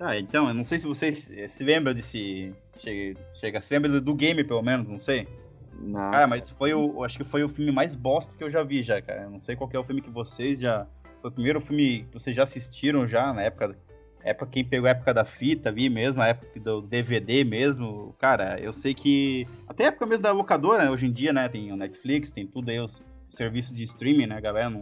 [0.00, 2.52] Ah, então, eu não sei se vocês se lembram desse.
[2.80, 5.26] Chega, chega se lembra do game, pelo menos, não sei.
[5.80, 6.10] Não.
[6.10, 7.02] Cara, mas foi o.
[7.04, 9.22] Acho que foi o filme mais bosta que eu já vi já, cara.
[9.22, 10.86] Eu não sei qual é o filme que vocês já.
[11.22, 13.76] Foi o primeiro filme que vocês já assistiram já na época
[14.24, 18.58] época quem pegou a época da fita ali mesmo, a época do DVD mesmo, cara,
[18.58, 21.70] eu sei que até a época mesmo da locadora, né, hoje em dia, né, tem
[21.70, 24.72] o Netflix, tem tudo aí os serviços de streaming, né, galera,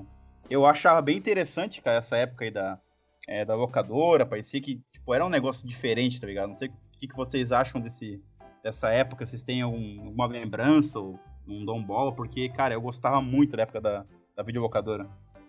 [0.48, 2.78] eu achava bem interessante, cara, essa época aí da,
[3.26, 6.50] é, da locadora, parecia que, tipo, era um negócio diferente, tá ligado?
[6.50, 8.20] Não sei o que, que vocês acham desse,
[8.62, 13.20] dessa época, vocês têm algum, alguma lembrança ou um dom bola, porque, cara, eu gostava
[13.20, 14.04] muito da época da,
[14.36, 15.08] da videolocadora.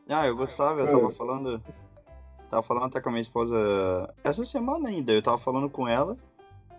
[0.10, 1.62] Ah, eu gostava, eu tava falando
[2.54, 3.58] Tava falando até com a minha esposa
[4.24, 5.12] essa semana ainda.
[5.12, 6.16] Eu tava falando com ela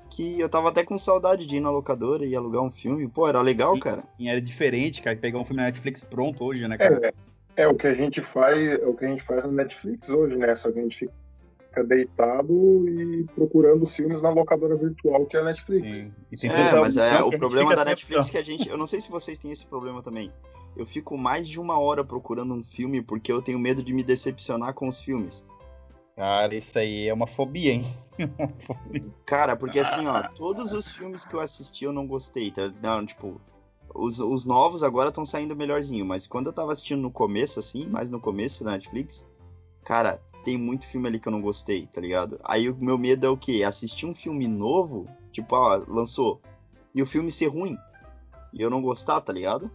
[0.09, 3.09] que eu tava até com saudade de ir na locadora e alugar um filme.
[3.09, 4.05] Pô, era legal, cara.
[4.17, 7.13] E era diferente, cara, pegar um filme na Netflix pronto hoje, né, cara?
[7.57, 10.09] É, é o que a gente faz, é o que a gente faz na Netflix
[10.11, 10.55] hoje, né?
[10.55, 15.45] Só que a gente fica deitado e procurando filmes na locadora virtual que é a
[15.45, 16.13] Netflix.
[16.37, 16.49] Sim.
[16.49, 18.69] É, mas é, o problema da Netflix é que a gente.
[18.69, 20.31] Eu não sei se vocês têm esse problema também.
[20.77, 24.05] Eu fico mais de uma hora procurando um filme porque eu tenho medo de me
[24.05, 25.45] decepcionar com os filmes.
[26.17, 27.85] Cara, isso aí é uma fobia, hein?
[29.27, 32.71] Cara, porque assim, ó, todos os filmes que eu assisti eu não gostei, tá?
[32.83, 33.41] Não, tipo,
[33.93, 37.87] os, os novos agora estão saindo melhorzinho, mas quando eu tava assistindo no começo, assim,
[37.89, 39.27] mais no começo da Netflix,
[39.85, 42.39] cara, tem muito filme ali que eu não gostei, tá ligado?
[42.45, 43.65] Aí o meu medo é o quê?
[43.65, 46.41] Assistir um filme novo, tipo, ó, lançou.
[46.95, 47.77] e o filme ser ruim.
[48.53, 49.69] E eu não gostar, tá ligado?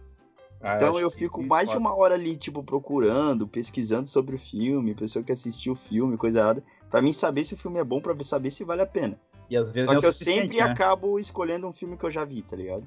[0.62, 1.72] Ah, então eu fico mais pode.
[1.72, 6.16] de uma hora ali, tipo, procurando, pesquisando sobre o filme, pessoa que assistiu o filme,
[6.16, 8.86] coisa errada, pra mim saber se o filme é bom, pra saber se vale a
[8.86, 9.16] pena.
[9.78, 10.62] Só que é eu sempre né?
[10.62, 12.86] acabo escolhendo um filme que eu já vi, tá ligado?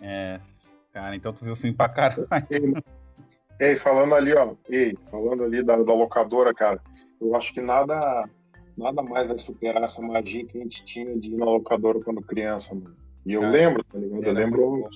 [0.00, 0.40] É.
[0.92, 2.26] Cara, então tu viu o filme pra caralho.
[3.60, 6.80] Ei, falando ali, ó, ei, falando ali da, da locadora, cara,
[7.20, 8.28] eu acho que nada
[8.76, 12.22] nada mais vai superar essa magia que a gente tinha de ir na locadora quando
[12.22, 12.94] criança, mano.
[13.26, 14.22] E eu lembro, tá ligado?
[14.22, 14.88] Eu lembro,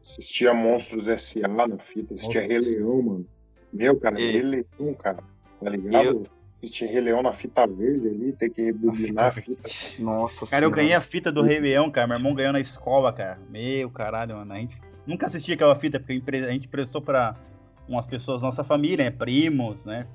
[0.00, 1.48] assistia Monstros S.A.
[1.48, 3.26] na fita, assistia Rei Leão, mano.
[3.72, 4.30] Meu, cara, e...
[4.30, 5.22] Rei Leão, cara,
[5.62, 6.04] tá ligado?
[6.04, 6.38] Eu...
[6.60, 9.68] Assistir Rei Leão na fita verde ali, ter que rebobinar a fita.
[10.00, 10.66] Nossa Cara, senhora.
[10.66, 12.08] eu ganhei a fita do Rei Leão, cara.
[12.08, 13.38] Meu irmão ganhou na escola, cara.
[13.48, 14.52] Meu caralho, mano.
[14.52, 17.36] A gente nunca assisti aquela fita, porque a gente prestou pra
[17.88, 19.10] umas pessoas da nossa família, né?
[19.12, 20.08] Primos, né?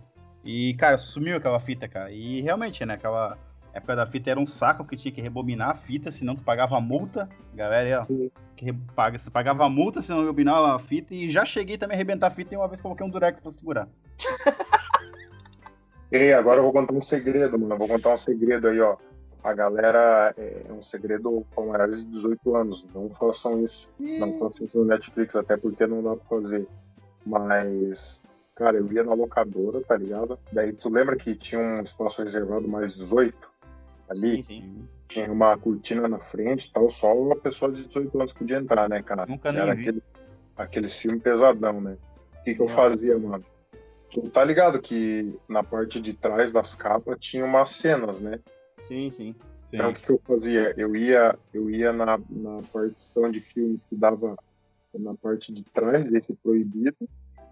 [0.44, 2.12] E, cara, sumiu aquela fita, cara.
[2.12, 2.96] E realmente, né?
[2.96, 3.38] Aquela
[3.74, 6.80] época da fita era um saco que tinha que rebobinar a fita, senão tu pagava
[6.80, 7.28] multa.
[7.56, 8.08] Galera,
[8.56, 11.14] que paga, você pagava multa se não rebobinava a fita.
[11.14, 13.52] E já cheguei também a arrebentar a fita e uma vez coloquei um durex pra
[13.52, 13.88] segurar.
[16.12, 17.76] Ei, agora eu vou contar um segredo, mano.
[17.76, 18.96] vou contar um segredo aí, ó.
[19.44, 22.86] A galera é um segredo com maiores de 18 anos.
[22.94, 23.92] Não façam isso.
[24.00, 26.68] Não façam isso no Netflix, até porque não dá pra fazer.
[27.26, 28.24] Mas,
[28.56, 30.40] cara, eu ia na locadora, tá ligado?
[30.52, 33.53] Daí tu lembra que tinha um espaço reservado mais 18
[34.10, 34.38] ali?
[34.38, 34.88] Sim, sim.
[35.08, 38.90] Tinha uma cortina na frente e tal, só uma pessoa de 18 anos podia entrar,
[38.90, 39.26] né, cara?
[39.28, 40.02] Nunca nem Era aquele,
[40.56, 41.98] aquele filme pesadão, né?
[42.40, 43.46] O que, que eu fazia, mano?
[44.12, 48.40] Tu tá ligado que na parte de trás das capas tinha umas cenas, né?
[48.80, 49.36] Sim, sim.
[49.74, 50.74] Então o que, que eu fazia?
[50.78, 54.36] Eu ia, eu ia na, na partição de filmes que dava
[54.94, 56.96] na parte de trás desse proibido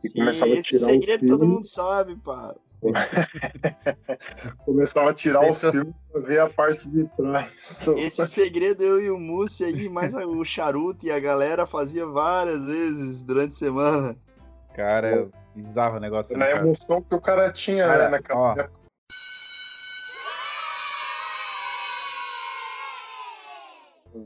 [0.03, 1.39] e Sim, começava a tirar segredo o filme.
[1.39, 2.55] todo mundo sabe, pá.
[4.65, 7.87] começava a tirar o filme pra ver a parte de trás.
[7.97, 12.65] Esse segredo eu e o Mussi aí, mais o charuto e a galera fazia várias
[12.65, 14.15] vezes durante a semana.
[14.73, 16.35] Cara, bizarro o negócio.
[16.35, 18.81] Na né, emoção que o cara tinha cara, né, naquela época.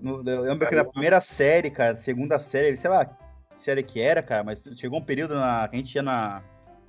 [0.02, 3.16] No, eu lembro que na primeira série, cara, segunda série, sei lá, que
[3.58, 6.44] série que era, cara, mas chegou um período na, que a gente ia na,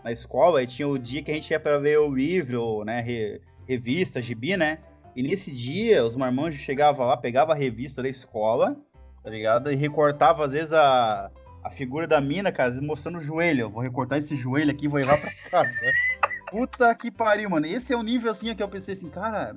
[0.07, 3.01] na escola e tinha o dia que a gente ia pra ver o livro, né,
[3.01, 4.79] re, revista, gibi, né?
[5.16, 8.77] E nesse dia, os marmanjos chegavam lá, pegavam a revista da escola,
[9.21, 9.73] tá ligado?
[9.73, 11.29] E recortava, às vezes, a,
[11.64, 13.62] a figura da mina, cara, mostrando o joelho.
[13.62, 15.71] Eu vou recortar esse joelho aqui e vou levar pra casa.
[16.51, 17.66] Puta que pariu, mano.
[17.66, 19.57] Esse é o nível, assim, que eu pensei assim, cara,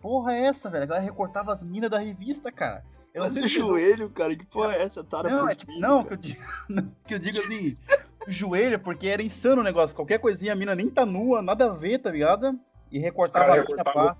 [0.00, 0.84] porra é essa, velho?
[0.84, 2.82] A galera recortava as minas da revista, cara.
[3.14, 5.04] Eu Mas o joelho, cara, que porra é essa?
[5.04, 6.40] Tara não, é tipo, não que, eu digo,
[7.06, 7.74] que eu digo assim,
[8.26, 9.96] joelho, porque era insano o negócio.
[9.96, 12.58] Qualquer coisinha, a mina nem tá nua, nada a ver, tá ligado?
[12.90, 14.16] E recortava cara, a mina, pá.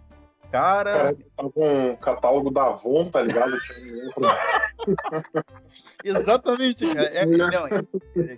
[0.50, 0.92] Cara.
[0.92, 3.56] cara tava com um catálogo da Avon, tá ligado?
[6.04, 7.08] Exatamente, cara.
[7.08, 7.86] É, não, é,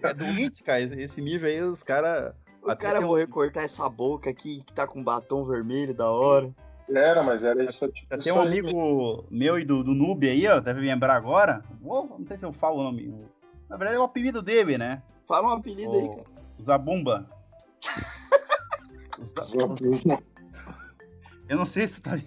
[0.03, 0.81] é doente, cara.
[0.81, 2.33] Esse nível aí, os caras.
[2.63, 6.55] O cara, vou recortar essa boca aqui que tá com batom vermelho da hora.
[6.89, 7.87] Era, mas era isso.
[7.89, 11.63] Tipo, tem um amigo meu e do, do Noob aí, ó, deve lembrar agora.
[11.81, 13.15] não sei se eu falo o nome.
[13.69, 15.03] Na verdade é o apelido dele, né?
[15.29, 16.29] Fala um apelido o, aí, cara.
[16.65, 17.31] Zabumba.
[19.43, 20.23] Zabumba.
[21.47, 22.19] Eu não sei se tá.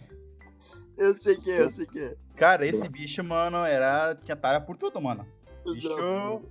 [0.97, 2.15] Eu sei que é, eu sei que é.
[2.35, 4.15] Cara, esse bicho, mano, era.
[4.15, 5.25] Tinha tara por tudo, mano.
[5.65, 6.41] Bicho.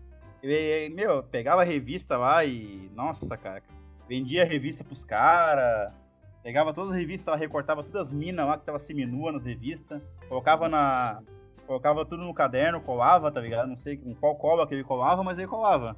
[0.43, 2.91] Ele, meu, pegava a revista lá e.
[2.97, 3.63] Nossa, cara.
[4.09, 5.93] Vendia a revista pros caras.
[6.43, 10.69] Pegava todas as revistas, recortava todas as minas lá que tava seminua nas revistas, colocava
[10.69, 11.23] na.
[11.67, 13.69] Colocava tudo no caderno, colava, tá ligado?
[13.69, 15.97] Não sei com qual cola que ele colava, mas ele colava.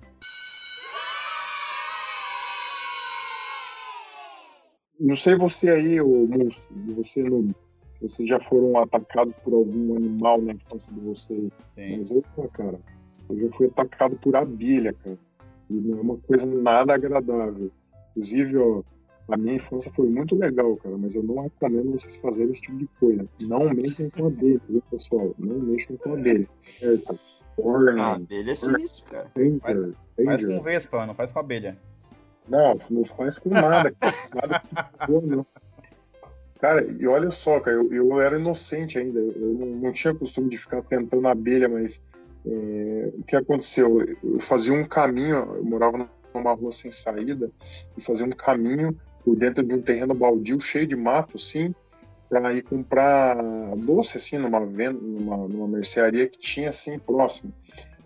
[5.02, 7.52] Não sei você aí, ô moço, você não.
[8.00, 11.52] Vocês já foram atacados por algum animal na infância de vocês.
[11.74, 11.98] Sim.
[11.98, 12.78] Mas eu, cara,
[13.28, 15.18] eu já fui atacado por abelha, cara.
[15.68, 17.70] E não é uma coisa nada agradável.
[18.10, 18.82] Inclusive, ó,
[19.28, 22.78] a minha infância foi muito legal, cara, mas eu não recomendo vocês fazerem esse tipo
[22.78, 23.28] de coisa.
[23.40, 25.34] Não mexam com abelha, viu, pessoal?
[25.38, 27.18] Não mexam com abelha, certo?
[27.56, 29.30] Orne, ah, abelha é sinistro, cara.
[29.34, 29.96] Danger, faz, danger.
[30.26, 31.78] faz com vespa, não faz com abelha.
[32.48, 33.94] Não, não com nada.
[34.34, 34.62] nada
[35.22, 35.46] não.
[36.60, 39.18] Cara, e olha só, cara, eu, eu era inocente ainda.
[39.18, 42.00] Eu não, não tinha costume de ficar tentando abelha, mas
[42.46, 44.00] é, o que aconteceu?
[44.22, 47.50] Eu fazia um caminho, eu morava numa rua sem saída,
[47.96, 51.74] e fazia um caminho por dentro de um terreno baldio cheio de mato, assim,
[52.28, 53.36] para ir comprar
[53.76, 57.52] doce, assim, numa, venda, numa, numa mercearia que tinha, assim, próximo.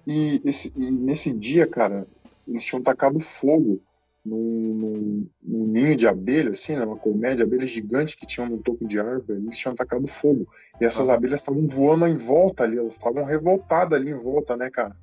[0.06, 2.06] E, esse, e nesse dia, cara,
[2.46, 3.80] eles tinham tacado fogo
[4.26, 8.48] num, num, num, ninho de abelha, assim, né, uma colmeia de abelhas gigante que tinham
[8.48, 10.48] no topo de árvore, eles tinham atacado fogo.
[10.80, 14.68] E essas abelhas estavam voando em volta ali, elas estavam revoltadas ali em volta, né,
[14.68, 14.96] cara?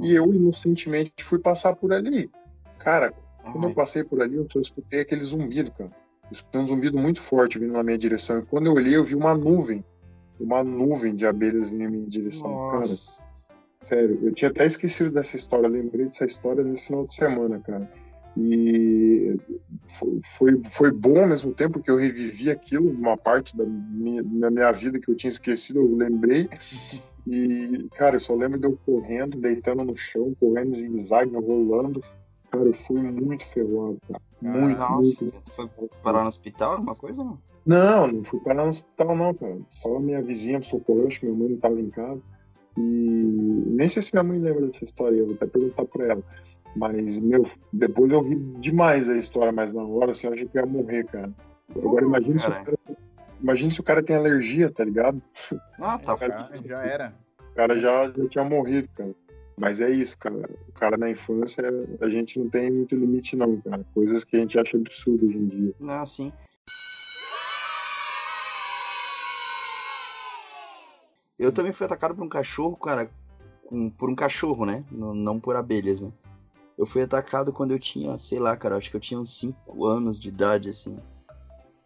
[0.00, 2.30] e eu, inocentemente, fui passar por ali.
[2.78, 5.90] Cara, quando eu passei por ali, eu só escutei aquele zumbido, cara.
[6.24, 8.38] Eu escutei um zumbido muito forte vindo na minha direção.
[8.38, 9.84] E quando eu olhei, eu vi uma nuvem.
[10.38, 13.22] Uma nuvem de abelhas vindo na minha direção, Nossa.
[13.22, 13.30] cara.
[13.82, 15.68] Sério, eu tinha até esquecido dessa história.
[15.68, 17.90] lembrei dessa história nesse final de semana, cara.
[18.36, 19.36] E
[20.24, 24.50] foi, foi, bom ao mesmo tempo que eu revivi aquilo, uma parte da minha, da
[24.50, 26.48] minha vida que eu tinha esquecido, eu lembrei.
[27.26, 32.00] E, cara, eu só lembro de eu correndo, deitando no chão, correndo zigue-zague, rolando.
[32.50, 34.22] Cara, eu fui muito ferrado, cara.
[34.40, 35.50] Muito, Nossa, muito.
[35.50, 35.68] Foi
[36.02, 37.22] parar no hospital, alguma coisa?
[37.22, 39.58] Não, não, não fui parar no hospital, não, cara.
[39.68, 42.20] Só a minha vizinha me socorreu, acho que minha mãe não estava em casa.
[42.76, 46.24] E nem sei se minha mãe lembra dessa história, eu vou até perguntar pra ela.
[46.76, 50.56] Mas, meu, depois eu ri demais a história, mas na hora, assim, eu achei que
[50.56, 51.32] ia morrer, cara.
[51.76, 52.78] Agora, imagina se, cara,
[53.40, 55.20] imagina se o cara tem alergia, tá ligado?
[55.80, 56.16] Ah, tá.
[56.16, 57.14] Cara, já era.
[57.38, 59.14] O cara já, já tinha morrido, cara.
[59.56, 60.48] Mas é isso, cara.
[60.68, 61.62] O cara na infância,
[62.00, 63.84] a gente não tem muito limite, não, cara.
[63.92, 65.74] Coisas que a gente acha absurdo hoje em dia.
[65.78, 66.32] Não, sim.
[71.38, 73.10] Eu também fui atacado por um cachorro, cara.
[73.66, 74.84] Com, por um cachorro, né?
[74.90, 76.12] Não, não por abelhas, né?
[76.80, 79.84] Eu fui atacado quando eu tinha, sei lá, cara, acho que eu tinha uns 5
[79.84, 80.98] anos de idade, assim.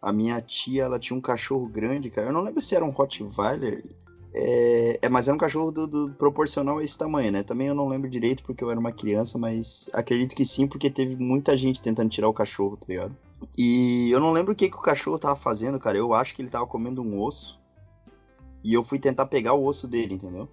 [0.01, 2.29] A minha tia, ela tinha um cachorro grande, cara.
[2.29, 3.83] Eu não lembro se era um Rottweiler.
[4.33, 7.43] É, é mas era um cachorro do, do, proporcional a esse tamanho, né?
[7.43, 10.89] Também eu não lembro direito porque eu era uma criança, mas acredito que sim, porque
[10.89, 13.17] teve muita gente tentando tirar o cachorro, tá ligado?
[13.57, 15.97] E eu não lembro o que, que o cachorro tava fazendo, cara.
[15.97, 17.59] Eu acho que ele tava comendo um osso.
[18.63, 20.47] E eu fui tentar pegar o osso dele, entendeu?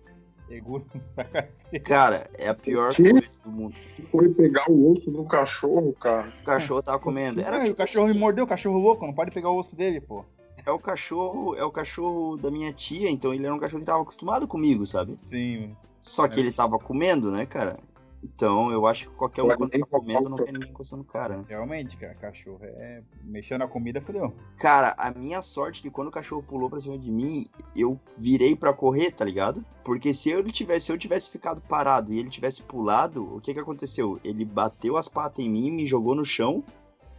[1.85, 3.11] Cara, é a pior que?
[3.11, 3.75] coisa do mundo.
[4.11, 6.29] Foi pegar o osso do cachorro, cara.
[6.43, 7.41] O cachorro tava comendo.
[7.41, 9.59] Era, é, tipo, o cachorro assim, me mordeu, o cachorro louco, não pode pegar o
[9.59, 10.25] osso dele, pô.
[10.65, 13.87] É o cachorro, é o cachorro da minha tia, então ele era um cachorro que
[13.87, 15.19] tava acostumado comigo, sabe?
[15.29, 15.75] Sim.
[15.99, 16.43] Só que é.
[16.43, 17.79] ele tava comendo, né, cara?
[18.23, 21.39] Então, eu acho que qualquer um quando tá comendo não tem ninguém encostando o cara,
[21.39, 21.45] né?
[21.49, 23.03] Realmente, cara, cachorro é.
[23.25, 24.33] Mexendo na comida, fodeu.
[24.59, 27.99] Cara, a minha sorte é que quando o cachorro pulou pra cima de mim, eu
[28.19, 29.65] virei para correr, tá ligado?
[29.85, 33.53] Porque se eu tivesse, se eu tivesse ficado parado e ele tivesse pulado, o que
[33.53, 34.21] que aconteceu?
[34.23, 36.63] Ele bateu as patas em mim, me jogou no chão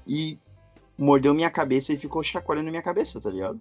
[0.07, 0.39] e
[0.97, 3.59] mordeu minha cabeça e ficou chacoalhando minha cabeça, tá ligado?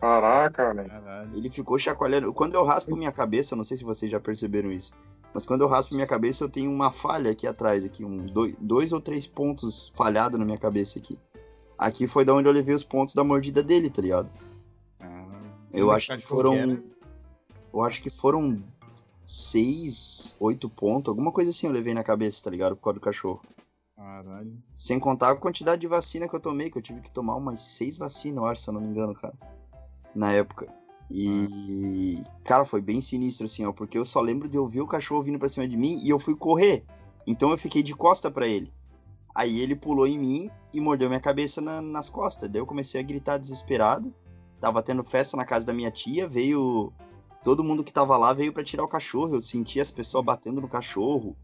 [0.00, 0.90] Caraca, velho.
[1.34, 2.32] Ele ficou chacoalhando.
[2.34, 4.92] Quando eu raspo minha cabeça, não sei se vocês já perceberam isso.
[5.34, 8.54] Mas quando eu raspo minha cabeça, eu tenho uma falha aqui atrás, aqui, um, dois,
[8.58, 11.18] dois ou três pontos falhados na minha cabeça aqui.
[11.78, 14.30] Aqui foi da onde eu levei os pontos da mordida dele, tá ligado?
[15.00, 15.28] Ah,
[15.72, 16.82] eu acho que foram.
[17.72, 18.62] Eu acho que foram
[19.26, 22.76] seis, oito pontos, alguma coisa assim eu levei na cabeça, tá ligado?
[22.76, 23.42] Por causa do cachorro.
[23.96, 24.56] Caralho.
[24.74, 27.60] Sem contar a quantidade de vacina que eu tomei, que eu tive que tomar umas
[27.60, 29.34] seis vacinas, eu acho, se eu não me engano, cara.
[30.14, 30.66] Na época.
[31.10, 34.86] E, cara, foi bem sinistro, assim, ó, porque eu só lembro de eu ver o
[34.86, 36.84] cachorro vindo pra cima de mim e eu fui correr.
[37.26, 38.72] Então eu fiquei de costa para ele.
[39.34, 42.48] Aí ele pulou em mim e mordeu minha cabeça na, nas costas.
[42.48, 44.12] Daí eu comecei a gritar desesperado.
[44.60, 46.92] Tava tendo festa na casa da minha tia, veio.
[47.44, 49.34] Todo mundo que tava lá veio para tirar o cachorro.
[49.34, 51.36] Eu senti as pessoas batendo no cachorro.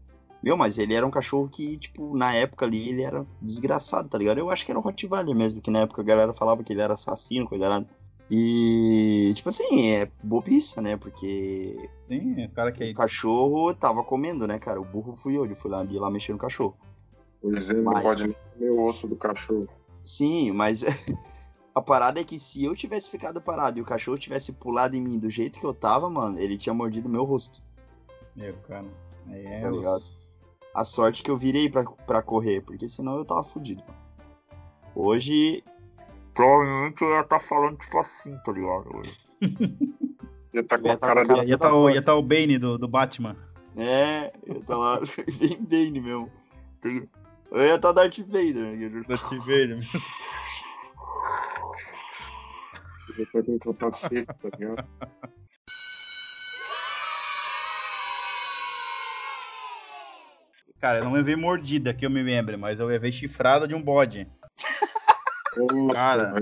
[0.43, 4.17] Meu, mas ele era um cachorro que, tipo, na época ali, ele era desgraçado, tá
[4.17, 4.39] ligado?
[4.39, 6.81] Eu acho que era um Rottweiler mesmo, que na época a galera falava que ele
[6.81, 7.87] era assassino, coisa errada.
[8.29, 10.97] E, tipo assim, é bobiça, né?
[10.97, 11.89] Porque.
[12.07, 12.91] Sim, é cara que.
[12.91, 14.79] O cachorro tava comendo, né, cara?
[14.79, 16.77] O burro fui eu, ele foi lá, lá mexer no cachorro.
[17.41, 17.95] Pois é, mas...
[17.95, 19.67] não pode comer o osso do cachorro.
[20.01, 20.83] Sim, mas
[21.75, 25.01] a parada é que se eu tivesse ficado parado e o cachorro tivesse pulado em
[25.01, 27.61] mim do jeito que eu tava, mano, ele tinha mordido meu rosto.
[28.35, 28.85] Meu, cara.
[29.27, 30.03] Aí é tá ligado?
[30.73, 33.83] A sorte que eu virei pra, pra correr, porque senão eu tava fudido.
[34.95, 35.63] Hoje
[36.33, 39.01] Provavelmente eu ia estar tá falando tipo assim, tá ligado?
[40.53, 41.49] ia tá com a cara dele.
[41.49, 43.37] Ia tá, o, ia tá o Bane do, do Batman.
[43.77, 44.99] É, ia tá lá,
[45.39, 46.31] bem Bane mesmo.
[47.51, 49.03] Eu ia tá Darth Vader, né?
[49.07, 49.79] Darth Vader.
[53.17, 54.87] Eu tô com um capacete, tá ligado?
[60.79, 63.81] Cara, eu não levei mordida, que eu me lembro, mas eu levei chifrada de um
[63.81, 64.27] bode.
[65.57, 66.33] Nossa, cara,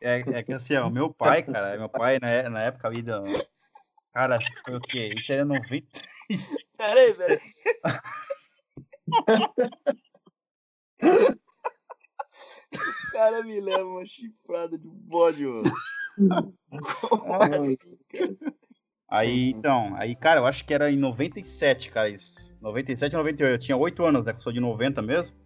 [0.00, 3.22] é, é, que assim, ó, meu pai, cara, meu pai na, na época ali do.
[4.12, 5.14] Cara, acho que foi o quê?
[5.16, 5.86] Isso era 90.
[6.76, 7.38] Peraí, peraí.
[12.72, 15.72] o cara me leva uma chifrada de bode, mano.
[17.10, 17.76] Como assim,
[18.08, 18.36] cara?
[19.08, 22.56] Aí, então, aí, cara, eu acho que era em 97, cara, isso.
[22.62, 23.52] 97 98.
[23.52, 24.32] Eu tinha 8 anos, né?
[24.32, 25.36] Que eu sou de 90 mesmo.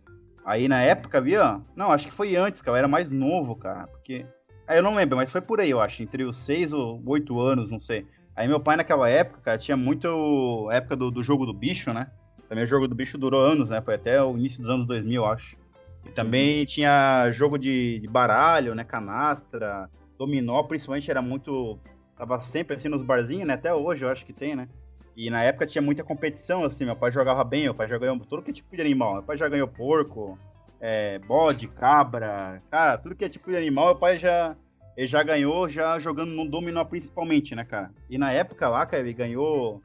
[0.46, 1.40] Aí na época, viu?
[1.74, 2.76] Não, acho que foi antes, cara.
[2.76, 3.88] Eu era mais novo, cara.
[3.88, 4.24] Porque.
[4.68, 6.00] Aí eu não lembro, mas foi por aí, eu acho.
[6.00, 8.06] Entre os 6 ou 8 anos, não sei.
[8.36, 10.70] Aí meu pai naquela época, cara, tinha muito.
[10.70, 12.12] época do, do jogo do bicho, né?
[12.48, 13.82] Também o jogo do bicho durou anos, né?
[13.82, 15.56] Foi até o início dos anos 2000, eu acho.
[16.04, 16.66] E também uhum.
[16.66, 18.84] tinha jogo de, de, baralho, né?
[18.84, 21.76] Canastra, dominó, principalmente era muito.
[22.16, 23.54] Tava sempre assim nos barzinhos, né?
[23.54, 24.68] Até hoje eu acho que tem, né?
[25.16, 28.18] E na época tinha muita competição, assim, meu pai jogava bem, meu pai já ganhou
[28.20, 29.14] todo que é tipo de animal.
[29.14, 30.38] Meu pai já ganhou porco,
[30.78, 34.54] é, bode, cabra, cara, tudo que é tipo de animal, meu pai já,
[34.94, 37.90] ele já ganhou, já jogando no dominó principalmente, né, cara?
[38.10, 39.80] E na época lá, cara, ele ganhou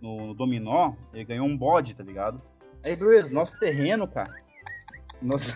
[0.00, 2.40] no, no dominó, ele ganhou um bode, tá ligado?
[2.84, 4.30] Aí, beleza, nosso terreno, cara.
[5.20, 5.52] Nosso...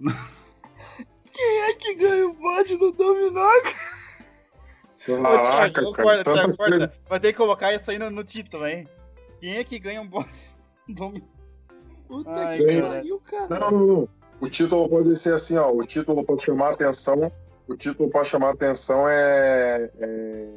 [1.32, 3.93] Quem é que ganha o bode no dominó, cara?
[5.06, 6.24] Caraca, Ô, Thiago, cara.
[6.24, 6.92] Corta, corta.
[7.08, 8.88] Vai ter que colocar isso aí no, no título, hein?
[9.40, 10.30] Quem é que ganha um bode?
[12.08, 13.60] Puta Ai, que pariu, cara.
[13.60, 14.08] Não, não,
[14.40, 15.70] O título pode ser assim, ó.
[15.70, 17.30] O título pode chamar a atenção.
[17.66, 20.48] O título para chamar a atenção é, é...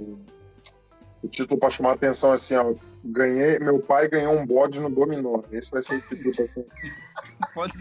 [1.23, 2.73] O título para chamar a atenção é assim, ó.
[3.03, 5.41] Ganhei, meu pai ganhou um bode no dominó.
[5.51, 6.47] Esse vai ser o título.
[6.47, 6.65] Assim.
[7.55, 7.73] pode,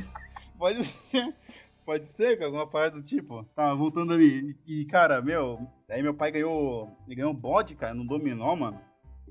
[0.59, 1.35] pode ser.
[1.87, 3.45] Pode ser, alguma parada do tipo.
[3.55, 4.59] Tá, voltando ali.
[4.67, 6.91] E, cara, meu, aí meu pai ganhou.
[7.07, 8.81] Ele ganhou um bode, cara, no dominó, mano.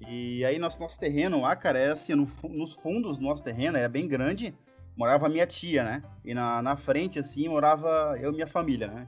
[0.07, 3.77] E aí nosso, nosso terreno lá, cara, é assim, no, nos fundos do nosso terreno,
[3.77, 4.55] é bem grande.
[4.95, 6.01] Morava minha tia, né?
[6.23, 9.07] E na, na frente, assim, morava eu e minha família, né?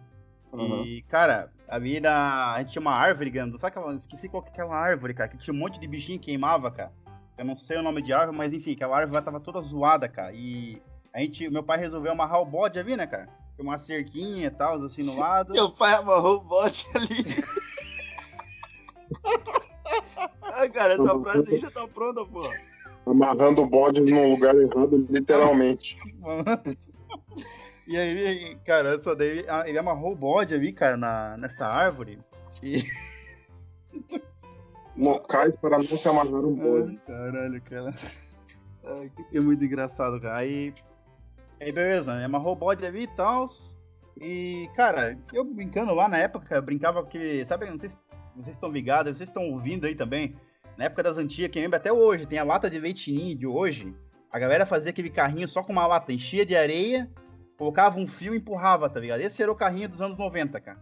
[0.51, 0.83] Uhum.
[0.83, 2.11] E, cara, a vida.
[2.53, 3.57] A gente tinha uma árvore grande.
[3.59, 3.95] Sabe aquela.
[3.95, 6.69] Esqueci qual que é aquela árvore, cara, que tinha um monte de bichinho que queimava,
[6.69, 6.91] cara.
[7.37, 10.33] Eu não sei o nome de árvore, mas enfim, aquela árvore tava toda zoada, cara.
[10.33, 10.81] E
[11.17, 13.27] a gente, meu pai resolveu amarrar o bode ali, né, cara?
[13.55, 15.51] Tem uma cerquinha e tal, assim no lado.
[15.51, 17.43] Meu pai amarrou o bode ali.
[20.43, 22.47] ah, cara, essa frase aí já tá pronta, pô.
[23.07, 25.97] Amarrando o bode no lugar errado, literalmente.
[27.87, 32.19] e aí, cara, só daí ele amarrou o bode ali, cara, na, nessa árvore.
[32.61, 32.83] E.
[34.95, 36.95] Locais para não se amarrar um bode.
[37.07, 37.91] caralho, cara.
[39.33, 40.37] É muito engraçado, cara.
[40.37, 40.75] Aí
[41.59, 42.13] Aí beleza?
[42.23, 43.47] Amarrou o bode ali e tal.
[44.19, 47.45] E, cara, eu brincando lá na época, brincava que.
[47.45, 47.99] Sabe, não sei se
[48.35, 50.35] vocês estão ligados, vocês estão ouvindo aí também.
[50.77, 53.95] Na época das antigas, quem lembra até hoje, tem a lata de leite de hoje.
[54.31, 57.09] A galera fazia aquele carrinho só com uma lata, enchia de areia,
[57.57, 59.21] colocava um fio e empurrava, tá ligado?
[59.21, 60.79] Esse era o carrinho dos anos 90, cara.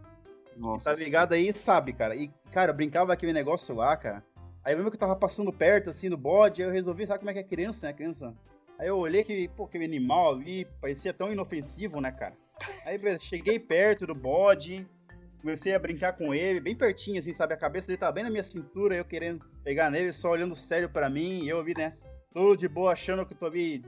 [0.56, 0.92] Nossa.
[0.92, 2.14] Tá ligado aí, sabe, cara.
[2.14, 4.22] E, cara, eu brincava aquele negócio lá, cara.
[4.64, 7.20] Aí eu lembro que eu tava passando perto, assim, do bode, aí eu resolvi, sabe
[7.20, 7.92] como é que é criança, né?
[7.92, 8.34] Criança
[8.78, 12.34] Aí eu olhei que, pô, aquele animal ali parecia tão inofensivo, né, cara?
[12.86, 14.86] Aí cheguei perto do bode,
[15.40, 17.54] comecei a brincar com ele, bem pertinho, assim, sabe?
[17.54, 20.88] A cabeça dele tava bem na minha cintura, eu querendo pegar nele, só olhando sério
[20.88, 21.92] para mim, e eu vi, né?
[22.32, 23.82] Tudo de boa, achando que eu tô ali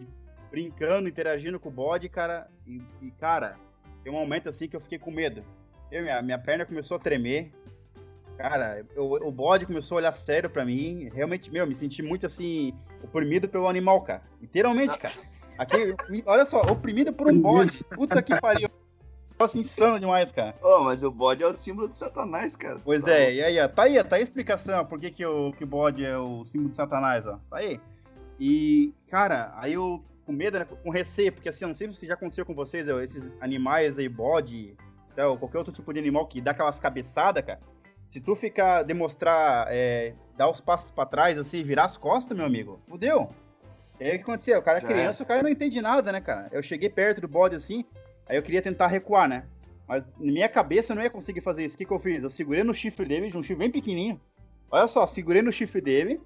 [0.51, 2.49] brincando, interagindo com o bode, cara.
[2.67, 3.57] E, e, cara,
[4.03, 5.45] tem um momento assim que eu fiquei com medo.
[5.91, 7.53] Eu, minha, minha perna começou a tremer.
[8.39, 11.11] Cara, eu, o bode começou a olhar sério para mim.
[11.13, 12.73] Realmente, meu, me senti muito assim,
[13.03, 14.23] oprimido pelo animal, cara.
[14.41, 15.13] Literalmente, cara.
[15.59, 17.83] Aqui, olha só, oprimido por um bode.
[17.91, 18.71] Puta que pariu.
[19.41, 20.55] Nossa, insano demais, cara.
[20.63, 22.81] Oh, mas o bode é o símbolo de Satanás, cara.
[22.85, 25.27] Pois tá é, e aí, ó, tá aí, tá aí a explicação por que, que,
[25.27, 27.41] o, que o bode é o símbolo de Satanás, ó.
[27.51, 27.81] Tá aí.
[28.39, 32.07] E, cara, aí eu com medo, né, com receio, porque assim, eu não sei se
[32.07, 34.77] já aconteceu com vocês, esses animais aí, bode,
[35.17, 37.61] ou qualquer outro tipo de animal que dá aquelas cabeçadas, cara.
[38.09, 42.47] Se tu ficar, demonstrar, é, dar os passos para trás, assim, virar as costas, meu
[42.47, 43.29] amigo, fudeu.
[44.01, 44.59] E aí o que aconteceu?
[44.59, 46.49] O cara é criança, o cara não entende nada, né, cara?
[46.53, 47.85] Eu cheguei perto do bode assim,
[48.29, 49.45] aí eu queria tentar recuar, né?
[49.87, 51.75] Mas na minha cabeça eu não ia conseguir fazer isso.
[51.75, 52.23] O que, que eu fiz?
[52.23, 54.21] Eu segurei no chifre dele, de um chifre bem pequenininho.
[54.71, 56.21] Olha só, segurei no chifre dele,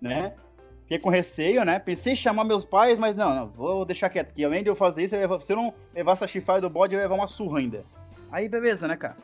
[0.00, 0.34] né?
[0.82, 1.78] Fiquei com receio, né?
[1.78, 4.32] Pensei em chamar meus pais, mas não, não, vou deixar quieto.
[4.32, 6.94] Que além de eu fazer isso, eu se eu não levar essa chifrada do bode,
[6.94, 7.84] eu ia levar uma surra ainda.
[8.32, 9.16] Aí beleza, né, cara?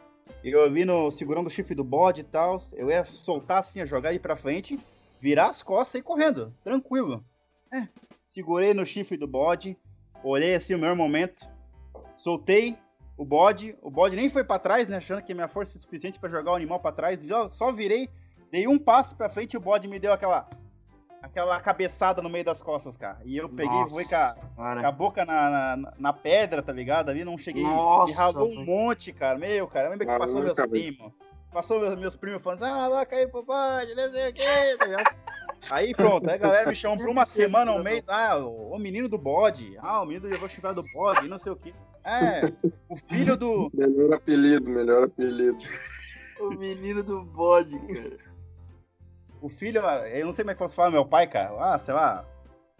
[0.42, 2.58] Eu vi no segurando o chifre do bode e tal.
[2.72, 4.78] Eu ia soltar assim, a jogar ele pra frente,
[5.20, 6.54] virar as costas e ir correndo.
[6.64, 7.24] Tranquilo.
[7.72, 7.88] É.
[8.26, 9.76] Segurei no chifre do bode,
[10.22, 11.48] olhei assim o meu momento,
[12.16, 12.76] soltei
[13.16, 13.76] o bode.
[13.82, 14.98] O bode nem foi para trás, né?
[14.98, 17.20] Achando que minha força é suficiente para jogar o animal para trás.
[17.50, 18.08] Só virei,
[18.50, 20.48] dei um passo para frente e o bode me deu aquela
[21.22, 23.18] aquela cabeçada no meio das costas, cara.
[23.24, 26.72] E eu peguei e fui com a, com a boca na, na, na, pedra, tá
[26.72, 27.10] ligado?
[27.10, 27.62] Ali não cheguei.
[27.62, 29.38] Nossa, e ralou um monte, cara.
[29.38, 29.90] Meu, cara.
[29.90, 31.12] Lembra que passou meus primos.
[31.52, 34.86] Passou meus, meus primos falando, ah, vai cair pro pai, não sei o que, tá
[34.86, 35.16] ligado?
[35.72, 38.78] Aí pronto, aí a galera me chamou por uma semana, um mês, ah, o, o
[38.78, 41.72] menino do bode, ah, o menino levou chifrar do bode, não sei o que.
[42.04, 42.40] É,
[42.88, 43.68] o filho do.
[43.74, 45.58] Melhor apelido, melhor apelido.
[46.38, 48.29] o menino do bode, cara
[49.40, 51.94] o filho, eu não sei como é que posso falar, meu pai, cara, ah, sei
[51.94, 52.24] lá,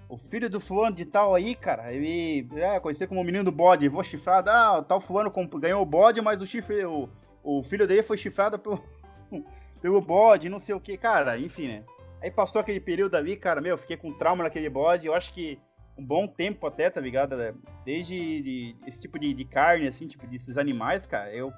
[0.08, 3.52] o filho do fulano de tal aí, cara, ele é conhecido como o menino do
[3.52, 7.08] bode, vou chifrado, ah, tal fulano ganhou o bode, mas o chifre, o,
[7.42, 8.82] o filho dele foi chifrado pelo,
[9.80, 11.84] pelo bode, não sei o que, cara, enfim, né?
[12.20, 15.32] Aí passou aquele período ali, cara, meu, eu fiquei com trauma naquele bode, eu acho
[15.32, 15.58] que
[15.96, 17.36] um bom tempo até, tá ligado?
[17.84, 21.52] Desde de, esse tipo de, de, carne, assim, tipo, desses animais, cara, eu,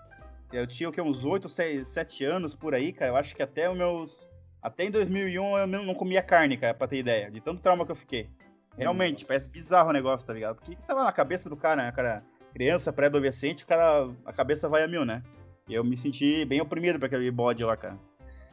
[0.53, 3.43] eu tinha o que, uns 8, 6, 7 anos por aí, cara, eu acho que
[3.43, 4.29] até os meus...
[4.63, 7.91] Até em 2001 eu não comia carne, cara, pra ter ideia, de tanto trauma que
[7.91, 8.31] eu fiquei.
[8.77, 9.27] Realmente, Nossa.
[9.27, 10.57] parece bizarro o negócio, tá ligado?
[10.57, 11.93] Porque você vai na cabeça do cara, né?
[11.93, 15.23] cara, criança, pré-adolescente, o cara, a cabeça vai a mil, né?
[15.69, 17.99] E eu me senti bem oprimido pra aquele bode lá, cara.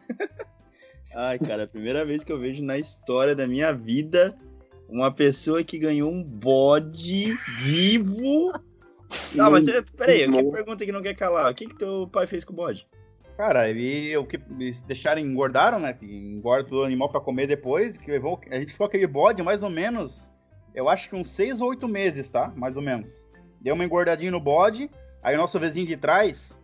[1.16, 4.36] Ai, cara, a primeira vez que eu vejo na história da minha vida
[4.88, 8.51] uma pessoa que ganhou um bode vivo.
[9.34, 11.51] Não, mas peraí, que pergunta que não quer calar.
[11.51, 12.88] O que que teu pai fez com o bode?
[13.40, 15.98] Cara, ele, o que eles deixaram, engordaram, né?
[16.02, 17.98] Engorda o animal para comer depois.
[17.98, 20.30] Que levou, a gente ficou aquele bode mais ou menos,
[20.76, 22.52] eu acho que uns seis ou oito meses, tá?
[22.58, 23.30] Mais ou menos.
[23.62, 24.92] Deu uma engordadinha no bode.
[25.24, 26.60] Aí o nosso vizinho de trás,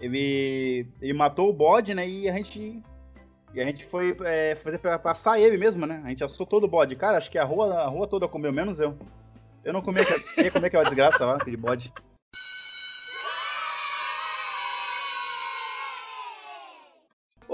[0.00, 2.08] ele, ele matou o bode, né?
[2.08, 2.82] E a gente.
[3.54, 6.02] E a gente foi é, fazer pra passar ele mesmo, né?
[6.04, 6.96] A gente assou todo o bode.
[6.96, 8.98] Cara, acho que a rua, a rua toda comeu, menos eu.
[9.64, 10.02] Eu não comia,
[10.42, 11.92] ia comer aquela desgraça lá, aquele bode.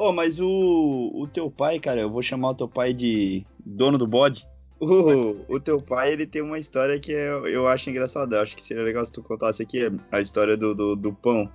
[0.09, 3.97] Oh, mas o, o teu pai, cara, eu vou chamar o teu pai de dono
[3.97, 4.47] do bode.
[4.81, 8.43] O, o teu pai, ele tem uma história que eu, eu acho engraçada.
[8.43, 11.49] Acho que seria legal se tu contasse aqui a história do, do, do pão.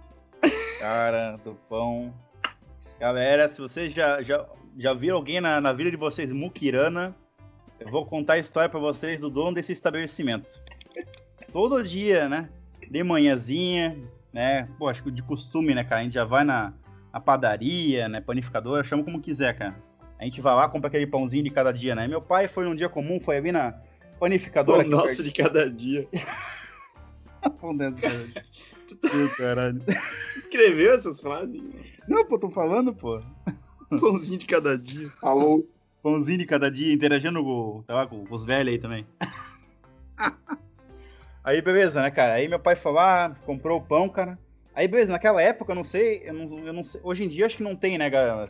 [0.80, 2.14] Cara, do pão.
[3.00, 4.46] Galera, se vocês já, já,
[4.78, 7.14] já viram alguém na, na vida de vocês muquirana,
[7.80, 10.62] eu vou contar a história para vocês do dono desse estabelecimento.
[11.52, 12.50] Todo dia, né?
[12.90, 13.98] De manhãzinha,
[14.32, 14.70] né?
[14.80, 16.02] Pô, acho que de costume, né, cara?
[16.02, 16.74] A gente já vai na,
[17.12, 19.76] a padaria, né, panificadora, chama como quiser, cara.
[20.20, 22.08] A gente vai lá, compra aquele pãozinho de cada dia, né?
[22.08, 23.80] Meu pai foi num dia comum, foi ali na
[24.20, 24.84] panificadora.
[24.84, 26.08] Pão nosso de cada dia.
[27.62, 28.02] Pão dentro
[29.14, 29.82] Meu caralho.
[30.36, 31.62] Escreveu essas frases?
[32.08, 33.22] Não, pô, tô falando, pô.
[33.90, 35.12] Pãozinho de cada dia.
[35.22, 35.66] Alô?
[36.02, 39.06] Pãozinho de cada dia, interagindo com, tá lá, com os velhos aí também.
[41.44, 42.34] Aí, beleza, né, cara?
[42.34, 44.38] Aí meu pai falou, ah, comprou o pão, cara.
[44.78, 47.48] Aí, beleza, naquela época, eu não sei, eu não, eu não sei, hoje em dia
[47.48, 48.48] acho que não tem, né, galera?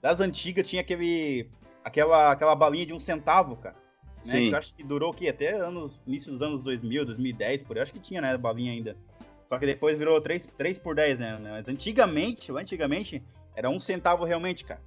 [0.00, 1.50] Das antigas tinha aquele,
[1.82, 3.74] aquela, aquela balinha de um centavo, cara.
[3.74, 4.20] Né?
[4.20, 4.50] Sim.
[4.52, 4.58] Né?
[4.58, 5.30] acho que durou o quê?
[5.30, 8.96] Até anos, início dos anos 2000, 2010, por aí, acho que tinha, né, balinha ainda.
[9.44, 11.36] Só que depois virou 3, 3 por 10, né?
[11.42, 13.20] Mas antigamente, antigamente,
[13.56, 14.80] era um centavo realmente, cara.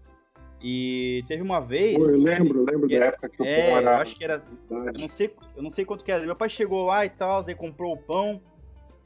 [0.61, 1.97] E teve uma vez.
[1.97, 3.97] Pô, eu lembro, eu lembro da época que eu é, fui morar.
[3.97, 4.41] Eu acho que era.
[4.69, 6.25] Eu não, sei, eu não sei quanto que era.
[6.25, 8.41] Meu pai chegou lá e tal, aí comprou o pão.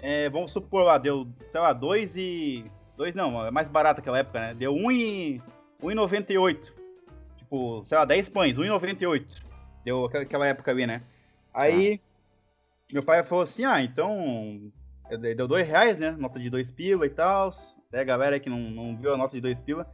[0.01, 2.63] É, vamos supor lá, deu, sei lá, 2 e.
[2.95, 4.53] 2 não, é mais barato aquela época, né?
[4.53, 5.41] Deu 1 e.
[5.81, 6.71] 1,98.
[7.37, 9.41] Tipo, sei lá, 10 pães, 1,98.
[9.83, 11.01] Deu aquela época ali, né?
[11.53, 12.01] Aí.
[12.03, 12.09] Ah.
[12.91, 14.71] Meu pai falou assim: ah, então.
[15.35, 16.11] Deu 2 reais, né?
[16.11, 17.51] Nota de 2 pila e tal.
[17.87, 19.87] Até a galera que não, não viu a nota de 2 pila.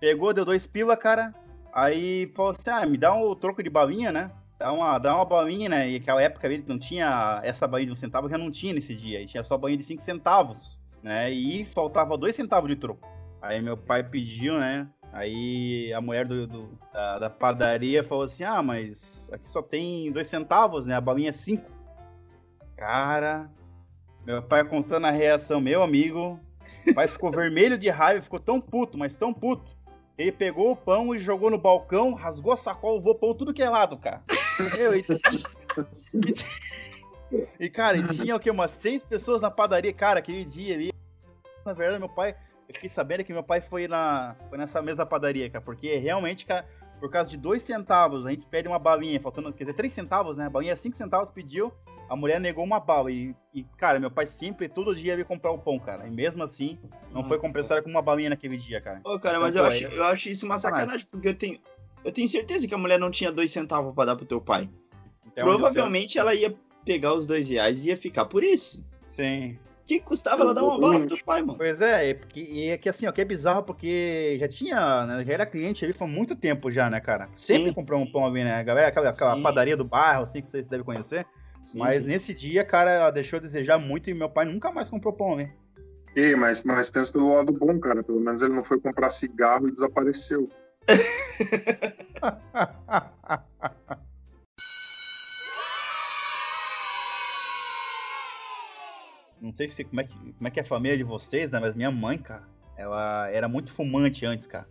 [0.00, 1.34] Pegou, deu 2 pila, cara.
[1.72, 4.30] Aí falou assim: ah, me dá um troco de balinha, né?
[4.64, 5.90] Dá uma, dá uma balinha, né?
[5.90, 8.94] E aquela época ele não tinha essa balinha de um centavo, já não tinha nesse
[8.94, 9.20] dia.
[9.20, 11.30] E tinha só balinha de cinco centavos, né?
[11.30, 13.06] E faltava dois centavos de troco.
[13.42, 14.88] Aí meu pai pediu, né?
[15.12, 20.10] Aí a mulher do, do da, da, padaria falou assim: Ah, mas aqui só tem
[20.10, 20.94] dois centavos, né?
[20.94, 21.70] A balinha é cinco.
[22.74, 23.50] Cara,
[24.24, 26.40] meu pai contando a reação, meu amigo.
[26.88, 29.74] O pai ficou vermelho de raiva, ficou tão puto, mas tão puto.
[30.16, 33.62] Ele pegou o pão e jogou no balcão, rasgou a sacola, voou pão tudo que
[33.62, 34.22] é lado, cara.
[34.78, 35.12] Eu, isso...
[37.58, 38.50] e, cara, tinha o quê?
[38.50, 40.92] Umas seis pessoas na padaria, cara, aquele dia ali.
[41.64, 42.36] Na verdade, meu pai.
[42.68, 46.46] Eu fiquei sabendo que meu pai foi, na, foi nessa mesma padaria, cara, porque realmente,
[46.46, 46.66] cara,
[46.98, 50.38] por causa de dois centavos, a gente pede uma balinha, faltando, quer dizer, três centavos,
[50.38, 50.46] né?
[50.46, 51.70] A balinha é cinco centavos, pediu,
[52.08, 53.10] a mulher negou uma bala.
[53.10, 56.06] E, e, cara, meu pai sempre, todo dia, ia comprar o pão, cara.
[56.06, 56.78] E mesmo assim,
[57.12, 59.00] não foi compensado com uma balinha naquele dia, cara.
[59.04, 61.58] Ô, cara, mas então, eu, acho, eu acho isso uma sacanagem, porque eu tenho,
[62.04, 64.68] eu tenho certeza que a mulher não tinha dois centavos para dar pro teu pai.
[65.34, 68.86] Provavelmente ela ia pegar os dois reais e ia ficar por isso.
[69.08, 69.58] Sim.
[69.86, 71.58] Que custava ela dar uma bala pro teu pai, mano?
[71.58, 75.24] Pois é, e, e é que assim, ó, que é bizarro porque já tinha, né,
[75.24, 77.28] já era cliente ali foi muito tempo já, né, cara?
[77.34, 78.54] Sempre sim, comprou um pão ali, né?
[78.54, 81.26] A galera, aquela, aquela padaria do bairro, assim, que vocês devem conhecer.
[81.62, 82.06] Sim, mas sim.
[82.06, 85.36] nesse dia, cara, ela deixou a desejar muito e meu pai nunca mais comprou pão,
[85.36, 85.52] né?
[86.16, 88.02] Ei, mas, mas pensa pelo lado bom, cara.
[88.02, 90.48] Pelo menos ele não foi comprar cigarro e desapareceu.
[99.40, 101.58] não sei se, como, é que, como é que é a família de vocês, né?
[101.60, 102.44] Mas minha mãe, cara,
[102.76, 104.68] ela era muito fumante antes, cara.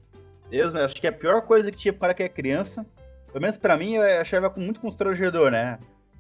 [0.49, 2.85] Deus, acho que a pior coisa que tinha para que é criança
[3.33, 5.79] pelo menos pra mim, eu achava muito constrangedor, né?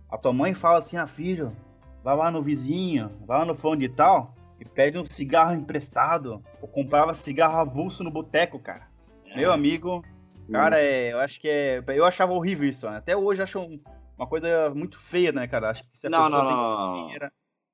[0.09, 1.55] A tua mãe fala assim, ah, filho,
[2.03, 6.43] vai lá no vizinho, vai lá no fundo de tal, e pede um cigarro emprestado.
[6.59, 8.87] Ou comprava cigarro avulso no boteco, cara.
[9.35, 10.03] Meu amigo,
[10.51, 11.83] cara, é, eu acho que é.
[11.87, 12.97] Eu achava horrível isso, né?
[12.97, 13.79] Até hoje eu acho um,
[14.17, 15.71] uma coisa muito feia, né, cara?
[15.71, 17.09] Acho que se não, não, não, não.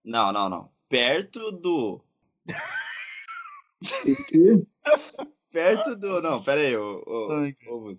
[0.05, 0.71] Não, não, não.
[0.87, 2.01] Perto do.
[5.51, 6.21] Perto do.
[6.21, 7.27] Não, pera aí, ô, ô,
[7.67, 7.93] ô,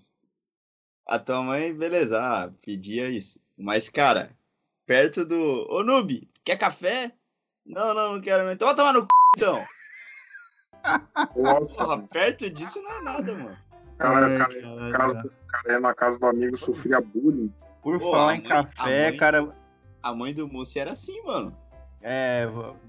[1.06, 3.44] A tua mãe, beleza, ah, pedia isso.
[3.58, 4.36] Mas, cara,
[4.86, 5.66] perto do.
[5.70, 7.12] Ô, Noob, quer café?
[7.66, 8.50] Não, não, não quero.
[8.50, 9.64] Então vai tomar no c, então.
[11.34, 13.56] Porra, perto disso não é nada, mano.
[13.98, 17.52] Cara, cara, cara, casa, cara, é na casa do amigo sofria bullying.
[17.82, 19.48] Por Pô, falar em café, mãe, cara.
[20.02, 21.56] A mãe do moço era assim, mano.
[22.02, 22.48] É,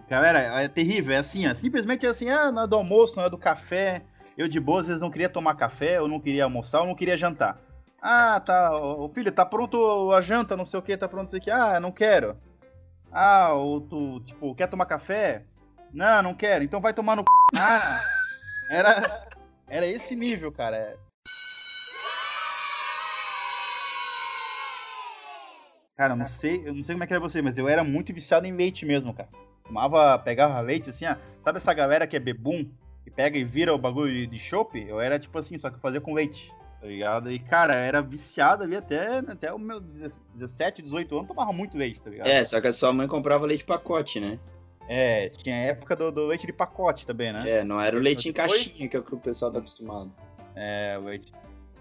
[0.10, 1.14] galera, é terrível.
[1.14, 4.04] É assim, ó, simplesmente assim, ah, não é do almoço, não é do café.
[4.38, 6.96] Eu de boa, às vezes não queria tomar café, eu não queria almoçar, eu não
[6.96, 7.60] queria jantar.
[8.02, 11.36] Ah, tá, o filho, tá pronto a janta, não sei o que, tá pronto isso
[11.36, 11.52] aqui.
[11.52, 12.36] Ah, não quero.
[13.12, 15.44] Ah, ou tu, tipo, quer tomar café?
[15.94, 16.64] Não, não quero.
[16.64, 17.24] Então vai tomar no.
[17.54, 18.00] Ah,
[18.72, 19.28] era,
[19.68, 20.98] era esse nível, cara.
[25.98, 27.84] Cara, eu não sei, eu não sei como é que era você, mas eu era
[27.84, 29.30] muito viciado em leite mesmo, cara.
[29.66, 31.16] Tomava, pegava leite assim, ó.
[31.44, 32.72] Sabe essa galera que é bebum?
[33.04, 34.80] Que pega e vira o bagulho de chopp?
[34.80, 36.52] Eu era tipo assim, só que eu fazia com leite.
[36.80, 37.32] Tá ligado?
[37.32, 42.02] E, cara, era viciado ali até, até o meu 17, 18 anos, tomava muito leite,
[42.02, 42.28] tá ligado?
[42.28, 44.40] É, só que a sua mãe comprava leite pacote, né?
[44.94, 47.50] É, tinha a época do, do leite de pacote também, né?
[47.50, 50.12] É, não era o leite em caixinha, que é o que o pessoal tá acostumado.
[50.54, 51.32] É, o leite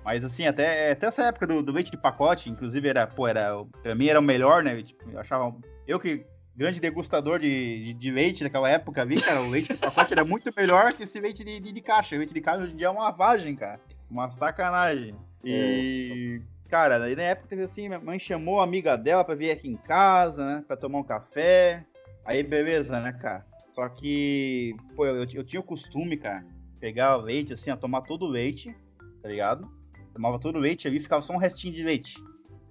[0.04, 3.52] mas assim, até, até essa época do, do leite de pacote, inclusive era, pô, era,
[3.82, 4.82] pra mim era o melhor, né?
[4.82, 5.54] Tipo, eu achava.
[5.86, 6.24] Eu que
[6.56, 10.24] grande degustador de, de, de, leite naquela época, vi, cara, o leite de pacote era
[10.24, 12.14] muito melhor que esse leite de, de, de, caixa.
[12.14, 13.80] O leite de caixa hoje em dia é uma lavagem, cara.
[14.10, 15.14] Uma sacanagem.
[15.44, 16.40] E.
[16.40, 16.50] É.
[16.70, 19.68] Cara, aí na época teve assim, minha mãe chamou a amiga dela pra vir aqui
[19.68, 20.64] em casa, né?
[20.66, 21.84] Pra tomar um café.
[22.24, 23.46] Aí, beleza, né, cara?
[23.72, 26.44] Só que, pô, eu, eu tinha o costume, cara,
[26.78, 28.74] pegar o leite, assim, a tomar todo o leite,
[29.22, 29.80] tá ligado?
[30.12, 32.22] tomava todo o leite, ali ficava só um restinho de leite.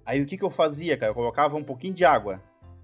[0.04, 1.10] Aí o que que eu fazia, cara?
[1.10, 2.40] Eu colocava um pouquinho de água.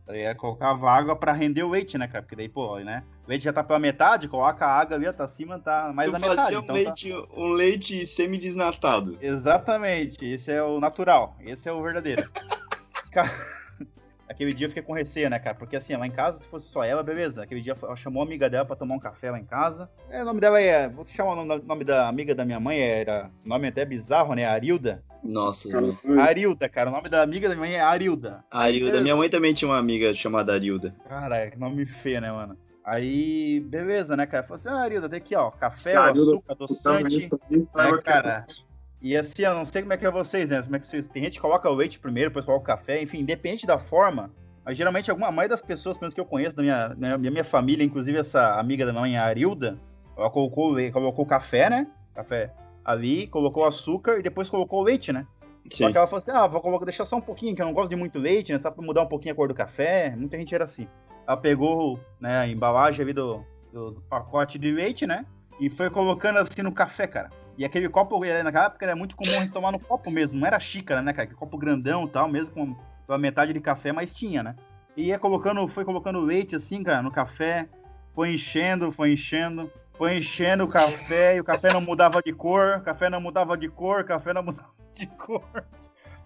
[0.08, 2.22] Aí eu colocava água para render o leite, né, cara?
[2.22, 3.02] Porque daí, pô, né?
[3.26, 6.18] O leite já tá pela metade, coloca a água ali, tá acima, tá mais da
[6.18, 6.56] metade.
[6.56, 7.26] Um, então tá leite, tá...
[7.36, 9.18] um leite semi-desnatado.
[9.20, 12.22] Exatamente, esse é o natural, esse é o verdadeiro.
[13.10, 13.30] cara...
[14.28, 15.54] Aquele dia eu fiquei com receio, né, cara?
[15.54, 17.42] Porque assim, lá em casa, se fosse só ela, beleza.
[17.42, 19.88] Aquele dia ela chamou a amiga dela pra tomar um café lá em casa.
[20.10, 20.88] É, o nome dela é.
[20.88, 23.30] Vou chamar o nome, nome da amiga da minha mãe, era.
[23.44, 24.44] Nome até bizarro, né?
[24.44, 25.02] Arilda.
[25.22, 25.68] Nossa,
[26.20, 26.90] Arilda, cara.
[26.90, 28.44] O nome da amiga da minha mãe é Arilda.
[28.50, 29.00] Arilda.
[29.00, 30.94] Minha mãe também tinha uma amiga chamada Arilda.
[31.08, 32.56] Cara, que nome feio, né, mano?
[32.84, 34.44] Aí, beleza, né, cara?
[34.44, 37.28] Falei assim, ah, Arilda, tem aqui, ó, café, açúcar, adoçante.
[37.74, 38.46] É, cara.
[39.00, 40.62] E assim, eu não sei como é que é vocês, né?
[40.62, 41.06] Como é que vocês.
[41.06, 44.30] Tem gente que coloca o leite primeiro, depois coloca o café, enfim, independente da forma.
[44.64, 47.44] Mas geralmente alguma, maioria das pessoas, pelo menos que eu conheço da minha, da minha,
[47.44, 49.78] família, inclusive essa amiga da mãe, a Arilda,
[50.16, 51.86] ela colocou, colocou café, né?
[52.14, 52.52] Café
[52.84, 55.26] ali, colocou açúcar e depois colocou leite, né?
[55.70, 55.84] Sim.
[55.84, 57.72] Só que ela falou assim: ah, vou colocar, deixar só um pouquinho, que eu não
[57.72, 58.58] gosto de muito leite, né?
[58.58, 60.14] Só pra mudar um pouquinho a cor do café.
[60.16, 60.88] Muita gente era assim.
[61.26, 65.26] Ela pegou né, a embalagem ali do, do, do pacote de leite, né?
[65.58, 67.30] E foi colocando assim no café, cara.
[67.58, 70.46] E aquele copo, naquela época, era muito comum a gente tomar no copo mesmo, não
[70.46, 71.24] era xícara, né, cara?
[71.24, 72.76] Aquele copo grandão e tal, mesmo com
[73.12, 74.56] a metade de café, mas tinha, né?
[74.96, 77.68] E ia colocando, foi colocando leite assim, cara, no café,
[78.14, 82.78] foi enchendo, foi enchendo, foi enchendo o café, e o café não mudava de cor,
[82.78, 85.64] o café não mudava de cor, o café não mudava de cor.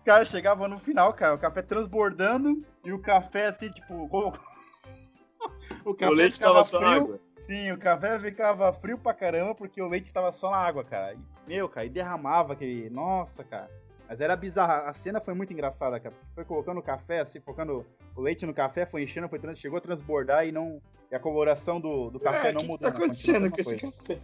[0.04, 4.08] Cara, chegava no final, cara, o café transbordando e o café assim, tipo,
[5.84, 7.20] o, café o leite tava só água.
[7.50, 11.14] Sim, o café ficava frio pra caramba porque o leite tava só na água, cara.
[11.14, 12.88] E, meu, cara, e derramava aquele.
[12.90, 13.68] Nossa, cara.
[14.08, 14.88] Mas era bizarra.
[14.88, 16.14] A cena foi muito engraçada, cara.
[16.32, 17.84] Foi colocando o café, assim, colocando
[18.14, 20.80] o leite no café, foi enchendo, foi chegou a transbordar e não.
[21.10, 22.88] E a coloração do, do café não que mudou.
[22.88, 24.20] O que tá acontecendo com esse café?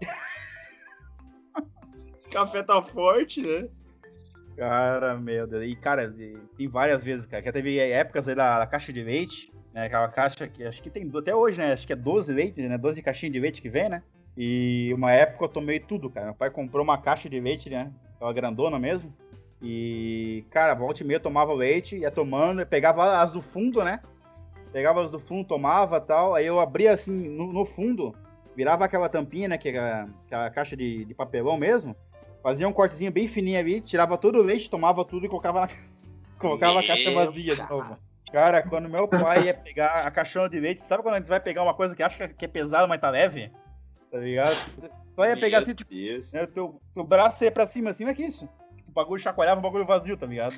[2.16, 3.68] esse café tá forte, né?
[4.56, 5.66] Cara, meu Deus.
[5.66, 6.10] E, cara,
[6.56, 7.42] tem várias vezes, cara.
[7.42, 9.86] Já teve épocas aí da, da caixa de leite né?
[9.86, 11.72] Aquela caixa que acho que tem até hoje, né?
[11.72, 12.76] Acho que é 12 leites, né?
[12.76, 14.02] 12 caixinhas de leite que vem, né?
[14.36, 16.26] E uma época eu tomei tudo, cara.
[16.26, 17.92] Meu pai comprou uma caixa de leite, né?
[18.16, 19.14] Aquela grandona mesmo.
[19.62, 24.00] E, cara, volta e meia eu tomava leite, ia tomando, pegava as do fundo, né?
[24.72, 26.34] Pegava as do fundo, tomava tal.
[26.34, 28.14] Aí eu abria assim no, no fundo,
[28.56, 29.58] virava aquela tampinha, né?
[29.58, 31.94] Que é aquela caixa de, de papelão mesmo.
[32.42, 35.66] Fazia um cortezinho bem fininho ali, tirava todo o leite, tomava tudo e colocava na,
[36.38, 37.98] colocava a caixa vazia de novo.
[38.32, 41.40] Cara, quando meu pai ia pegar a caixão de leite, sabe quando a gente vai
[41.40, 43.50] pegar uma coisa que acha que é pesada, mas tá leve?
[44.10, 44.56] Tá ligado?
[45.14, 45.92] Só ia pegar assim, tipo,
[46.32, 48.48] né, teu, teu braço ia pra cima assim, mas que isso?
[48.76, 50.54] Tipo, o bagulho chacoalhava o bagulho vazio, tá ligado?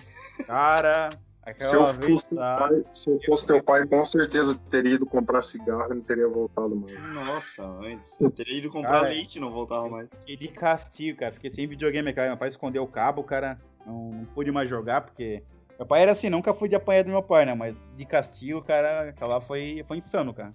[0.46, 1.10] Cara,
[1.58, 2.56] se eu, fosse tá...
[2.56, 6.28] pai, se eu fosse teu pai, com certeza teria ido comprar cigarro e não teria
[6.28, 7.02] voltado mais.
[7.12, 8.18] Nossa, antes.
[8.22, 10.10] Eu teria ido comprar cara, leite e não voltava mais.
[10.24, 11.32] Que castigo, cara.
[11.32, 12.28] Fiquei sem videogame, cara.
[12.28, 13.60] Meu pai escondeu o cabo, cara.
[13.84, 15.42] Não, não pude mais jogar, porque.
[15.82, 17.56] Meu pai era assim, nunca fui de apanhar do meu pai, né?
[17.56, 20.54] Mas de castigo, cara, aquela foi, foi insano, cara.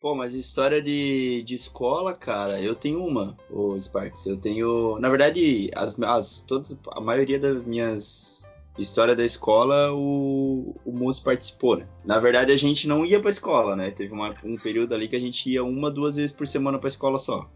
[0.00, 4.26] Pô, mas história de, de escola, cara, eu tenho uma, o Sparks.
[4.26, 4.96] Eu tenho.
[5.00, 8.48] Na verdade, as, as, todas, a maioria das minhas
[8.78, 11.88] histórias da escola, o, o Mus participou, né?
[12.04, 13.90] Na verdade, a gente não ia pra escola, né?
[13.90, 16.86] Teve uma, um período ali que a gente ia uma, duas vezes por semana pra
[16.86, 17.50] escola só.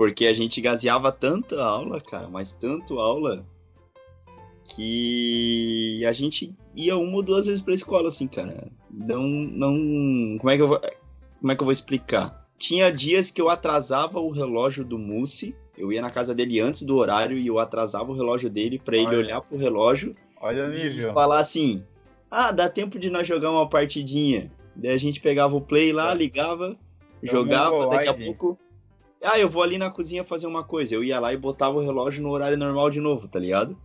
[0.00, 3.46] Porque a gente gaseava tanta aula, cara, mas tanto aula,
[4.64, 8.72] que a gente ia uma ou duas vezes pra escola, assim, cara.
[8.90, 10.38] Não, não.
[10.38, 10.80] Como é que eu vou,
[11.38, 12.48] como é que eu vou explicar?
[12.56, 15.54] Tinha dias que eu atrasava o relógio do Mussi.
[15.76, 18.96] Eu ia na casa dele antes do horário e eu atrasava o relógio dele para
[18.96, 20.14] ele olhar pro relógio.
[20.40, 21.10] Olha o nível.
[21.10, 21.84] E falar assim:
[22.30, 24.50] "Ah, dá tempo de nós jogar uma partidinha".
[24.74, 26.14] Daí a gente pegava o play lá, é.
[26.14, 26.74] ligava,
[27.22, 28.58] jogava, daqui a pouco
[29.22, 30.94] ah, eu vou ali na cozinha fazer uma coisa.
[30.94, 33.78] Eu ia lá e botava o relógio no horário normal de novo, tá ligado?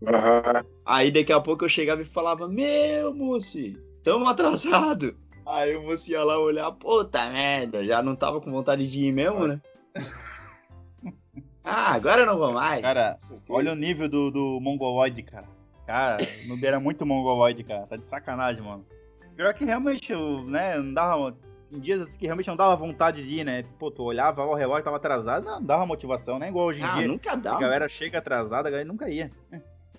[0.00, 0.64] Uhum.
[0.86, 5.16] Aí daqui a pouco eu chegava e falava: Meu, Mussi, tamo atrasado.
[5.46, 9.12] Aí o Mussi ia lá olhar, puta merda, já não tava com vontade de ir
[9.12, 9.60] mesmo, né?
[11.64, 12.82] ah, agora eu não vou mais.
[12.82, 13.16] Cara,
[13.48, 15.48] olha o nível do, do Mongoloid, cara.
[15.86, 16.18] Cara,
[16.48, 17.86] no era muito Mongoloid, cara.
[17.86, 18.86] Tá de sacanagem, mano.
[19.34, 20.12] Pior que realmente,
[20.46, 21.36] né, não dava.
[21.70, 23.62] Em dias que realmente não dava vontade de ir, né?
[23.78, 26.48] Pô, tu olhava o relógio tava atrasado, não dava motivação, né?
[26.48, 27.08] Igual hoje em ah, dia.
[27.08, 27.56] nunca dá.
[27.56, 29.30] A galera chega atrasada, a galera nunca ia.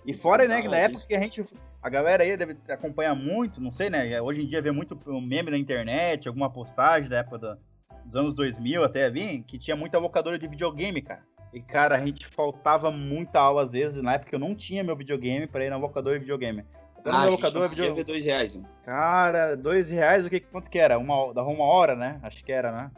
[0.04, 1.44] E fora, né, na época que a gente.
[1.82, 4.20] A galera aí deve acompanhar muito, não sei, né?
[4.20, 7.58] Hoje em dia vê muito meme na internet, alguma postagem da época da,
[8.04, 11.22] dos anos 2000 até vir, que tinha muita locadora de videogame, cara.
[11.52, 14.02] E, cara, a gente faltava muita aula às vezes.
[14.02, 16.64] Na época eu não tinha meu videogame pra ir na locadora de videogame.
[17.00, 18.04] Então, ah, locadora de videogame.
[18.04, 18.68] dois reais, né?
[18.84, 20.98] Cara, dois reais, o que, quanto que era?
[20.98, 22.20] Uma, dava uma hora, né?
[22.22, 22.90] Acho que era, né?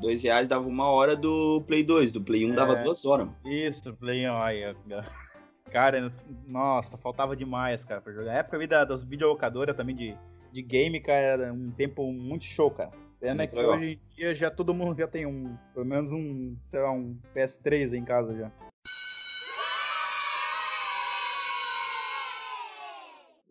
[0.00, 3.26] Dois reais dava uma hora do Play 2, do Play 1 é, dava duas horas.
[3.26, 3.38] Mano.
[3.44, 4.74] Isso, Play 1, aí.
[5.70, 6.10] Cara,
[6.46, 8.32] nossa, faltava demais, cara, pra jogar.
[8.32, 10.16] A época da, das videolocadoras também de,
[10.50, 12.90] de game, cara, era um tempo muito show, cara.
[13.20, 13.76] Pena que legal.
[13.76, 17.16] hoje em dia já todo mundo já tem um, pelo menos um, sei lá, um
[17.36, 18.50] PS3 em casa já.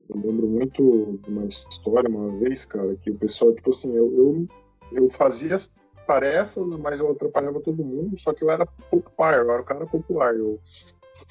[0.10, 4.12] Eu lembro muito de uma história uma vez, cara, que o pessoal, tipo assim, eu,
[4.16, 4.48] eu,
[4.92, 5.72] eu fazia as
[6.08, 9.86] tarefas, mas eu atrapalhava todo mundo, só que eu era popular, eu era o cara
[9.86, 10.36] popular.
[10.36, 10.60] Eu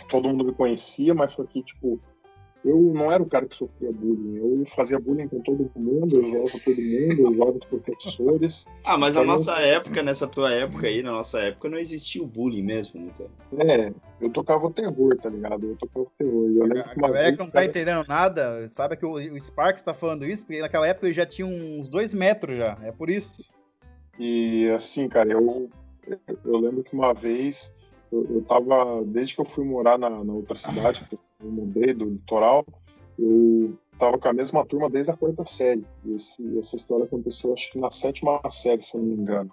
[0.09, 2.01] todo mundo me conhecia, mas só que, tipo,
[2.64, 4.36] eu não era o cara que sofria bullying.
[4.36, 8.66] Eu fazia bullying com todo mundo, eu zoava todo mundo, eu zoava os professores.
[8.84, 12.26] Ah, mas na nossa época, nessa tua época aí, na nossa época, não existia o
[12.26, 13.72] bullying mesmo, né, cara?
[13.72, 15.68] É, eu tocava o terror, tá ligado?
[15.68, 16.50] Eu tocava o terror.
[16.50, 20.26] Eu a galera que não tá entendendo nada, sabe que o, o Sparks tá falando
[20.26, 23.52] isso, porque naquela época eu já tinha uns dois metros já, é por isso.
[24.18, 25.70] E assim, cara, eu,
[26.44, 27.72] eu lembro que uma vez
[28.11, 32.66] eu, tava, desde que eu fui morar na, na outra cidade, eu mudei do litoral,
[33.18, 35.84] eu tava com a mesma turma desde a quarta série.
[36.14, 39.50] Esse, essa história aconteceu, acho que na sétima série, se eu não me engano.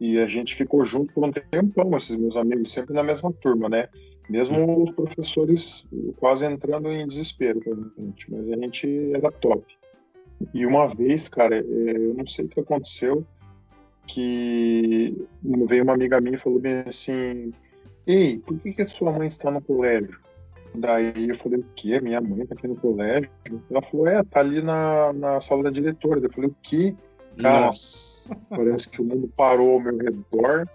[0.00, 3.68] E a gente ficou junto por um tempão, esses meus amigos, sempre na mesma turma,
[3.68, 3.88] né?
[4.28, 5.86] Mesmo os professores
[6.18, 9.64] quase entrando em desespero com a gente, mas a gente era top.
[10.54, 11.62] E uma vez, cara, é,
[11.96, 13.26] eu não sei o que aconteceu,
[14.06, 17.52] que veio uma amiga minha e falou bem assim:
[18.08, 20.18] Ei, por que, que a sua mãe está no colégio?
[20.74, 22.00] Daí eu falei, o quê?
[22.00, 23.30] Minha mãe tá aqui no colégio?
[23.70, 26.18] Ela falou, é, tá ali na, na sala da diretora.
[26.18, 26.96] Eu falei, o quê?
[27.36, 28.34] Cara, Nossa.
[28.48, 30.66] parece que o mundo parou ao meu redor,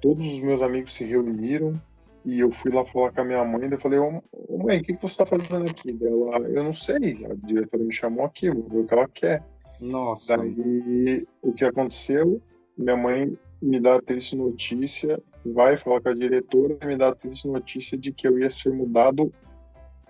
[0.00, 1.72] todos os meus amigos se reuniram
[2.24, 3.68] e eu fui lá falar com a minha mãe.
[3.68, 4.22] Eu falei, ô,
[4.56, 5.98] mãe, o que, que você tá fazendo aqui?
[6.00, 9.44] Ela, eu não sei, a diretora me chamou aqui, vou ver o que ela quer.
[9.80, 10.36] Nossa.
[10.36, 12.40] Daí o que aconteceu?
[12.78, 15.20] Minha mãe me dá a triste notícia
[15.52, 18.50] vai falar com a diretora e me dá a triste notícia de que eu ia
[18.50, 19.32] ser mudado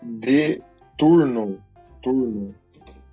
[0.03, 0.63] de
[0.97, 1.63] turno.
[2.03, 2.55] Turno.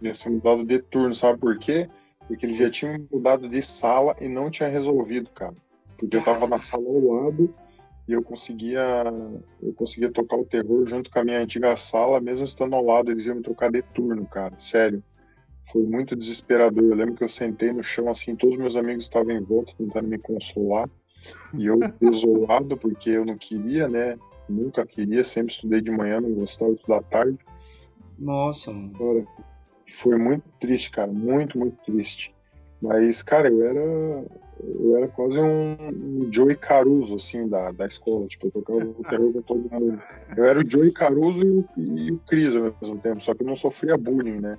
[0.01, 1.89] Ia ser mudado de turno, sabe por quê?
[2.27, 5.55] Porque eles já tinham mudado de sala e não tinha resolvido, cara.
[5.97, 7.53] Porque eu tava na sala ao lado
[8.07, 9.05] e eu conseguia
[9.61, 13.11] eu conseguia tocar o terror junto com a minha antiga sala, mesmo estando ao lado,
[13.11, 14.57] eles iam me trocar de turno, cara.
[14.57, 15.03] Sério.
[15.71, 16.83] Foi muito desesperador.
[16.83, 20.07] Eu lembro que eu sentei no chão assim, todos meus amigos estavam em volta tentando
[20.07, 20.89] me consolar.
[21.57, 24.17] E eu isolado, porque eu não queria, né?
[24.49, 27.37] Nunca queria, sempre estudei de manhã, não gostava de estudar tarde.
[28.17, 29.27] Nossa, mano.
[29.87, 32.33] foi muito triste, cara, muito, muito triste.
[32.81, 34.25] Mas, cara, eu era.
[34.61, 38.27] Eu era quase um, um Joey Caruso, assim, da, da escola.
[38.27, 39.99] Tipo, eu tocava o terror com todo mundo.
[40.37, 43.43] Eu era o Joey Caruso e o, e o Cris ao mesmo tempo, só que
[43.43, 44.57] eu não sofria bullying, né?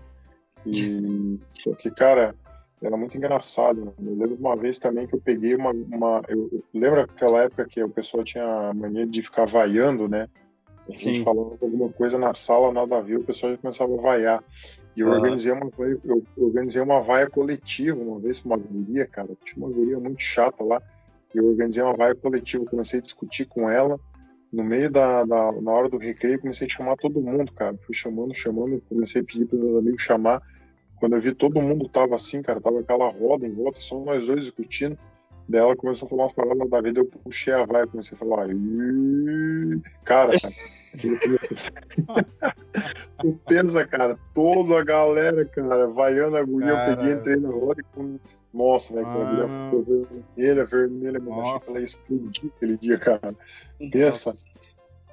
[0.66, 1.38] E.
[1.48, 2.34] Só que, cara,
[2.84, 3.84] era muito engraçado.
[3.84, 3.92] Né?
[3.98, 5.70] Eu lembro uma vez também que eu peguei uma.
[5.70, 10.28] uma eu, lembro aquela época que o pessoal tinha a mania de ficar vaiando, né?
[10.86, 11.24] A gente Sim.
[11.24, 14.44] falando alguma coisa na sala, nada a ver, o pessoal já começava a vaiar.
[14.94, 15.70] E eu, organizei uma,
[16.04, 19.30] eu organizei uma vaia coletiva uma vez uma guria, cara.
[19.44, 20.80] Tinha uma guria muito chata lá.
[21.34, 23.98] E eu organizei uma vaia coletiva, comecei a discutir com ela.
[24.52, 27.76] No meio da, da, na hora do recreio, comecei a chamar todo mundo, cara.
[27.78, 30.40] Fui chamando, chamando, comecei a pedir para meus amigos chamar.
[31.04, 34.26] Quando eu vi todo mundo tava assim, cara, tava aquela roda em volta, só nós
[34.26, 34.98] dois discutindo.
[35.46, 38.18] Daí ela começou a falar umas palavras da vida, eu puxei a vai, comecei a
[38.18, 38.48] falar,
[40.02, 40.30] cara,
[43.18, 46.90] tu pensa, cara, toda a galera, cara, vaiando a guria, cara...
[46.92, 48.18] eu peguei, entrei na roda e com...
[48.54, 49.48] Nossa, velho, aquela guria ah.
[49.66, 53.36] ficou vermelha, vermelha, mano, achei que ela ia explodir aquele dia, cara.
[53.92, 54.34] Pensa.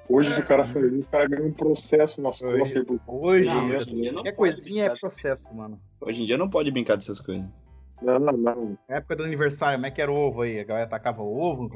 [0.08, 2.84] Hoje, se o cara faz isso, o cara ganha um processo nas costas.
[3.06, 5.80] Hoje, hoje qualquer coisinha é processo, mano.
[6.00, 7.50] Hoje em dia não pode brincar dessas coisas.
[8.02, 8.78] Não, não, não.
[8.88, 10.58] Na época do aniversário, como é que era o ovo aí?
[10.58, 11.70] A galera tacava o ovo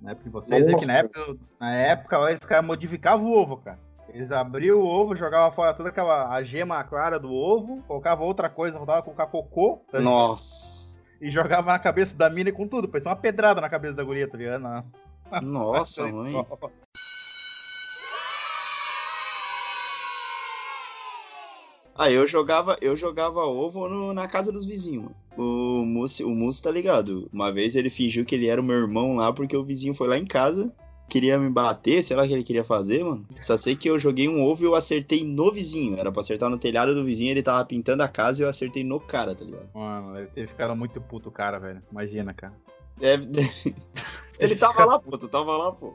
[0.00, 0.68] na época de vocês?
[0.68, 3.78] É que na época, na época os caras modificavam o ovo, cara.
[4.08, 8.48] Eles abriam o ovo, jogavam fora toda aquela a gema clara do ovo, colocavam outra
[8.48, 9.82] coisa, voltava a colocar cocô.
[9.90, 11.00] Tá Nossa!
[11.20, 14.28] E jogava na cabeça da mina com tudo, parecia uma pedrada na cabeça da guria,
[14.28, 14.84] tá ligado?
[15.42, 16.34] Nossa, mãe.
[22.02, 25.12] Ah, eu jogava, eu jogava ovo no, na casa dos vizinhos.
[25.38, 27.30] O Mussi, o Mussi tá ligado.
[27.32, 30.08] Uma vez ele fingiu que ele era o meu irmão lá porque o vizinho foi
[30.08, 30.74] lá em casa,
[31.08, 33.24] queria me bater, sei lá o que ele queria fazer, mano.
[33.38, 35.96] Só sei que eu joguei um ovo e eu acertei no vizinho.
[35.96, 38.82] Era pra acertar no telhado do vizinho, ele tava pintando a casa e eu acertei
[38.82, 39.68] no cara, tá ligado?
[39.72, 41.80] Mano, ele ficaram muito puto o cara, velho.
[41.92, 42.54] Imagina, cara.
[42.98, 43.28] Deve...
[44.40, 45.94] ele tava lá, pô, tu tava lá, pô.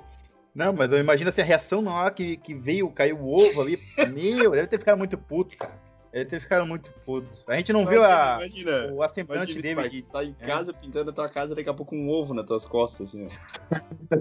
[0.56, 3.62] Não, mas eu imagino assim, a reação na hora que, que veio, caiu o ovo
[3.62, 3.78] ali.
[4.14, 5.74] Meu, deve ter ficado muito puto, cara.
[6.12, 7.28] Deve ter ficado muito puto.
[7.48, 9.90] A gente não imagina, viu a, imagina, o assemblante dele.
[9.90, 10.46] Que, tá em é.
[10.46, 10.74] casa é.
[10.74, 14.18] pintando a tua casa, daqui a pouco um ovo nas tuas costas, assim, ó.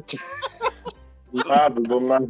[1.33, 2.29] Do nada, do nada.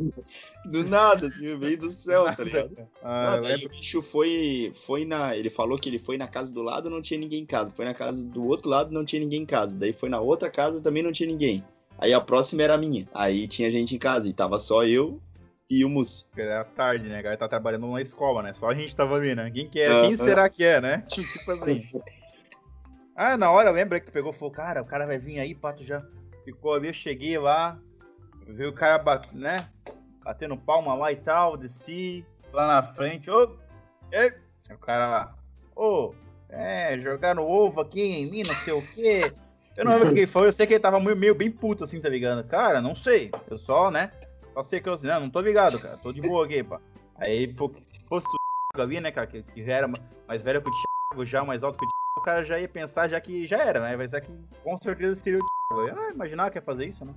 [0.64, 2.76] Do nada, assim, veio do céu, tá ligado?
[3.02, 5.36] Ah, não, daí o bicho foi, foi na.
[5.36, 7.70] Ele falou que ele foi na casa do lado não tinha ninguém em casa.
[7.70, 9.76] Foi na casa do outro lado não tinha ninguém em casa.
[9.76, 11.64] Daí foi na outra casa também não tinha ninguém.
[11.98, 13.08] Aí a próxima era a minha.
[13.14, 15.20] Aí tinha gente em casa e tava só eu
[15.70, 16.26] e o Mussi.
[16.36, 17.18] Era tarde, né?
[17.18, 18.52] A galera tá trabalhando na escola, né?
[18.54, 19.50] Só a gente tava ali, né?
[19.50, 19.88] Quem que é?
[19.88, 21.04] Quem será que é, né?
[21.08, 21.82] tipo assim.
[23.14, 25.84] ah, na hora lembra que pegou e falou, cara, o cara vai vir aí, pato
[25.84, 26.02] já
[26.44, 27.76] ficou ali, eu cheguei lá,
[28.46, 29.68] vi o cara bat, né?
[30.22, 33.56] Batendo palma lá e tal, desci lá na frente, ô,
[34.12, 34.32] e,
[34.72, 35.34] o cara lá,
[35.74, 36.14] ô,
[36.48, 39.32] é, jogaram ovo aqui em mim, não sei o quê.
[39.76, 41.84] Eu não lembro o que foi, eu sei que ele tava meio, meio bem puto
[41.84, 42.42] assim, tá ligado?
[42.44, 43.30] Cara, não sei.
[43.50, 44.10] Eu só, né?
[44.56, 45.98] Só sei que eu assim, não, não tô ligado, cara.
[46.02, 46.80] Tô de boa aqui, pá.
[47.16, 49.86] Aí, pô, se fosse o ali, né, cara, que, que já era
[50.26, 52.66] mais velho que o Thiago, já mais alto que o Thiago, o cara já ia
[52.66, 53.94] pensar já que já era, né?
[53.98, 54.30] Vai ser que
[54.64, 56.00] com certeza seria o Thiago.
[56.00, 57.12] Ah, imaginava que ia fazer isso, né?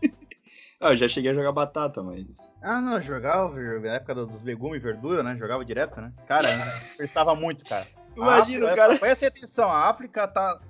[0.80, 2.54] ah, eu já cheguei a jogar batata, mas.
[2.62, 5.36] Ah, não, jogava na época dos legumes e verdura, né?
[5.36, 6.12] Jogava direto, né?
[6.28, 6.48] Cara,
[6.96, 7.84] pensava muito, cara.
[8.16, 8.96] Imagina, África, cara.
[8.96, 10.60] Presta atenção, a África tá,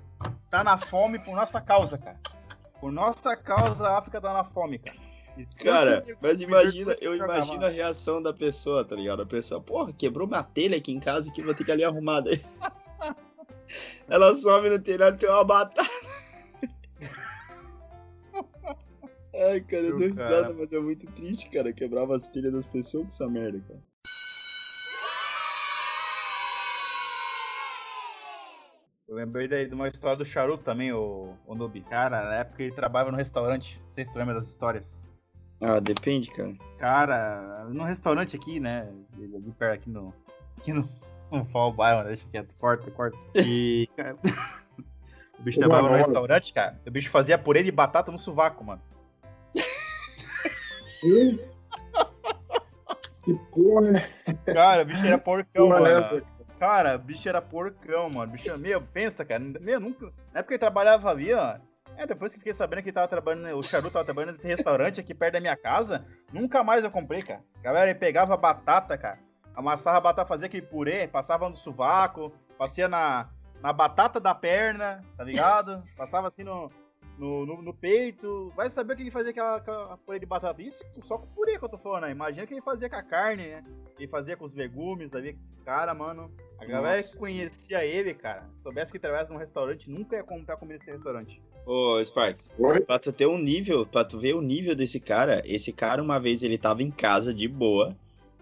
[0.49, 2.19] tá na fome por nossa causa, cara.
[2.81, 5.08] Por nossa causa, a África tá na fome, cara.
[5.57, 9.21] Cara, mas imagina, eu imagino a reação da pessoa, tá ligado?
[9.21, 12.21] A pessoa, porra, quebrou uma telha aqui em casa que vou ter que ali arrumar.
[12.21, 12.39] Daí.
[14.09, 15.87] Ela sobe no telhado e tem uma batata.
[19.51, 21.71] Ai, cara, eu dou risada, mas é muito triste, cara.
[21.71, 23.79] Quebrava as telhas das pessoas com essa merda, cara.
[29.07, 31.81] Eu lembrei daí de uma história do charuto também, o, o Nubi.
[31.81, 33.81] Cara, na época ele trabalhava no restaurante.
[33.87, 35.01] Não sei se tu lembra das histórias.
[35.61, 36.53] Ah, depende, cara.
[36.77, 38.87] Cara, no restaurante aqui, né?
[39.17, 40.13] Ali perto aqui no.
[40.57, 40.87] Aqui no.
[41.31, 43.15] No Fall Bairro, deixa quieto, corta, corta.
[43.35, 43.87] E.
[43.95, 44.17] Cara,
[45.37, 46.81] o bicho trabalhava no restaurante, cara.
[46.87, 48.81] O bicho fazia purê de batata no sovaco, mano.
[53.23, 54.09] que porra, né?
[54.43, 55.85] Cara, o bicho era porcão, mano.
[55.85, 56.23] É,
[56.57, 58.33] cara, o bicho era porcão, mano.
[58.33, 59.39] O bicho, meu, pensa, cara.
[59.39, 60.11] Meu, nunca.
[60.33, 61.57] Na época ele trabalhava ali, ó.
[61.99, 65.13] É, depois que fiquei sabendo que tava trabalhando, o Charuto tava trabalhando nesse restaurante aqui
[65.13, 67.43] perto da minha casa, nunca mais eu comprei, cara.
[67.61, 69.19] Galera, ele pegava batata, cara,
[69.53, 73.29] amassava a batata, fazia aquele purê, passava no sovaco, passava na,
[73.61, 75.77] na batata da perna, tá ligado?
[75.97, 76.71] Passava assim no,
[77.17, 78.49] no, no, no, peito.
[78.55, 80.61] Vai saber o que ele fazia aquela, aquela purê de batata.
[80.61, 82.11] Isso só com purê que eu tô falando, né?
[82.11, 83.63] Imagina que ele fazia com a carne, né?
[83.97, 85.37] Ele fazia com os legumes ali.
[85.65, 87.13] Cara, mano, A galera Nossa.
[87.13, 91.41] que conhecia ele, cara, soubesse que trabalhasse num restaurante, nunca ia comprar comida nesse restaurante.
[91.71, 92.49] Ô, Sparks,
[92.87, 96.19] pra tu ter um nível, pra tu ver o nível desse cara, esse cara uma
[96.19, 97.95] vez ele tava em casa de boa,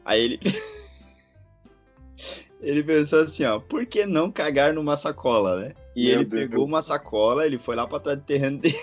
[0.06, 0.40] aí ele.
[2.64, 5.76] ele pensou assim, ó, por que não cagar numa sacola, né?
[5.94, 6.70] E Meu ele Deus pegou Deus.
[6.70, 8.80] uma sacola, ele foi lá pra trás do terreno dele.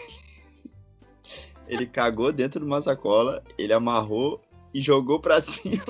[1.67, 4.43] ele cagou dentro de uma sacola, ele amarrou
[4.75, 5.83] e jogou pra cima.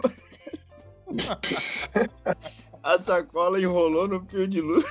[2.85, 4.85] A sacola enrolou no fio de luz.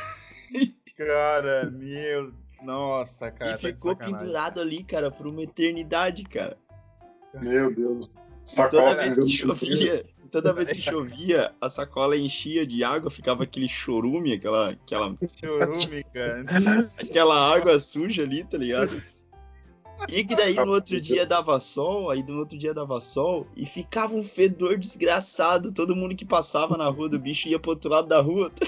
[0.97, 2.42] Cara, meu.
[2.63, 3.51] Nossa, cara.
[3.51, 6.57] E tá ficou pendurado ali, cara, por uma eternidade, cara.
[7.33, 8.09] Meu Deus.
[8.45, 13.43] Sacola toda vez que chovia, toda vez que chovia, a sacola enchia de água, ficava
[13.43, 14.69] aquele chorume, aquela.
[14.69, 15.15] aquela...
[15.39, 16.45] Chorume, cara.
[16.99, 19.01] aquela água suja ali, tá ligado?
[20.09, 23.65] E que daí no outro dia dava sol, aí no outro dia dava sol, e
[23.65, 25.71] ficava um fedor desgraçado.
[25.71, 28.65] Todo mundo que passava na rua do bicho ia pro outro lado da rua, tá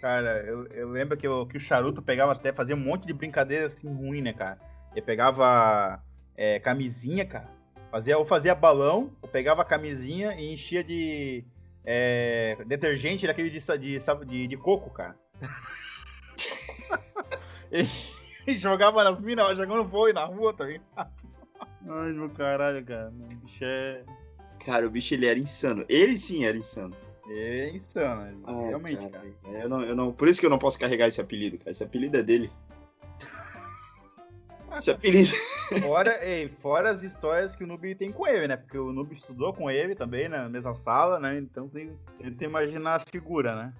[0.00, 3.12] Cara, eu, eu lembro que, eu, que o charuto pegava até, fazia um monte de
[3.12, 4.58] brincadeira assim ruim, né, cara?
[4.92, 6.00] Ele pegava
[6.36, 7.48] é, camisinha, cara.
[7.90, 11.44] Fazia, ou fazia balão, ou pegava a camisinha e enchia de
[11.84, 15.16] é, detergente daquele de, de, de, de coco, cara.
[18.46, 20.80] e jogava nas minas, jogando vôlei na rua também.
[20.96, 23.08] Ai, meu caralho, cara.
[23.08, 24.04] O bicho é.
[24.64, 25.84] Cara, o bicho ele era insano.
[25.88, 26.94] Ele sim era insano.
[27.30, 29.30] É insano, Ai, realmente, cara.
[29.42, 29.58] cara.
[29.58, 31.70] Eu não, eu não, por isso que eu não posso carregar esse apelido, cara.
[31.70, 32.50] Esse apelido é dele.
[34.76, 35.30] Esse apelido.
[35.82, 38.56] Fora, ei, fora as histórias que o Noob tem com ele, né?
[38.56, 40.38] Porque o Noob estudou com ele também, né?
[40.38, 41.38] na mesma sala, né?
[41.38, 43.74] Então tem, tem que imaginar a figura, né?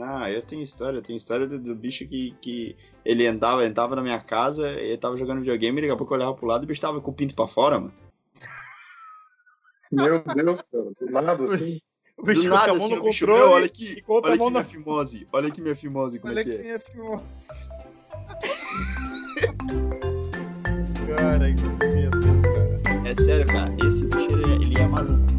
[0.00, 3.96] Ah, eu tenho história, eu tenho história do, do, bicho que, que ele andava, entrava
[3.96, 6.62] na minha casa, ele tava jogando videogame, e daqui a pouco eu olhava pro lado
[6.62, 7.94] e o bicho tava com o pinto pra fora, mano.
[9.90, 11.80] Meu Deus, cara, do nada assim.
[12.18, 15.48] O bicho do nada, assim, o bicho, meu, olha aqui, olha aqui minha fimose, olha
[15.48, 16.62] aqui minha fimose, como olha é que é.
[16.62, 17.22] Minha fimose.
[21.16, 22.10] cara, meu Deus,
[22.82, 23.08] cara.
[23.08, 25.37] É sério, cara, esse bicho, ele, ele é maluco.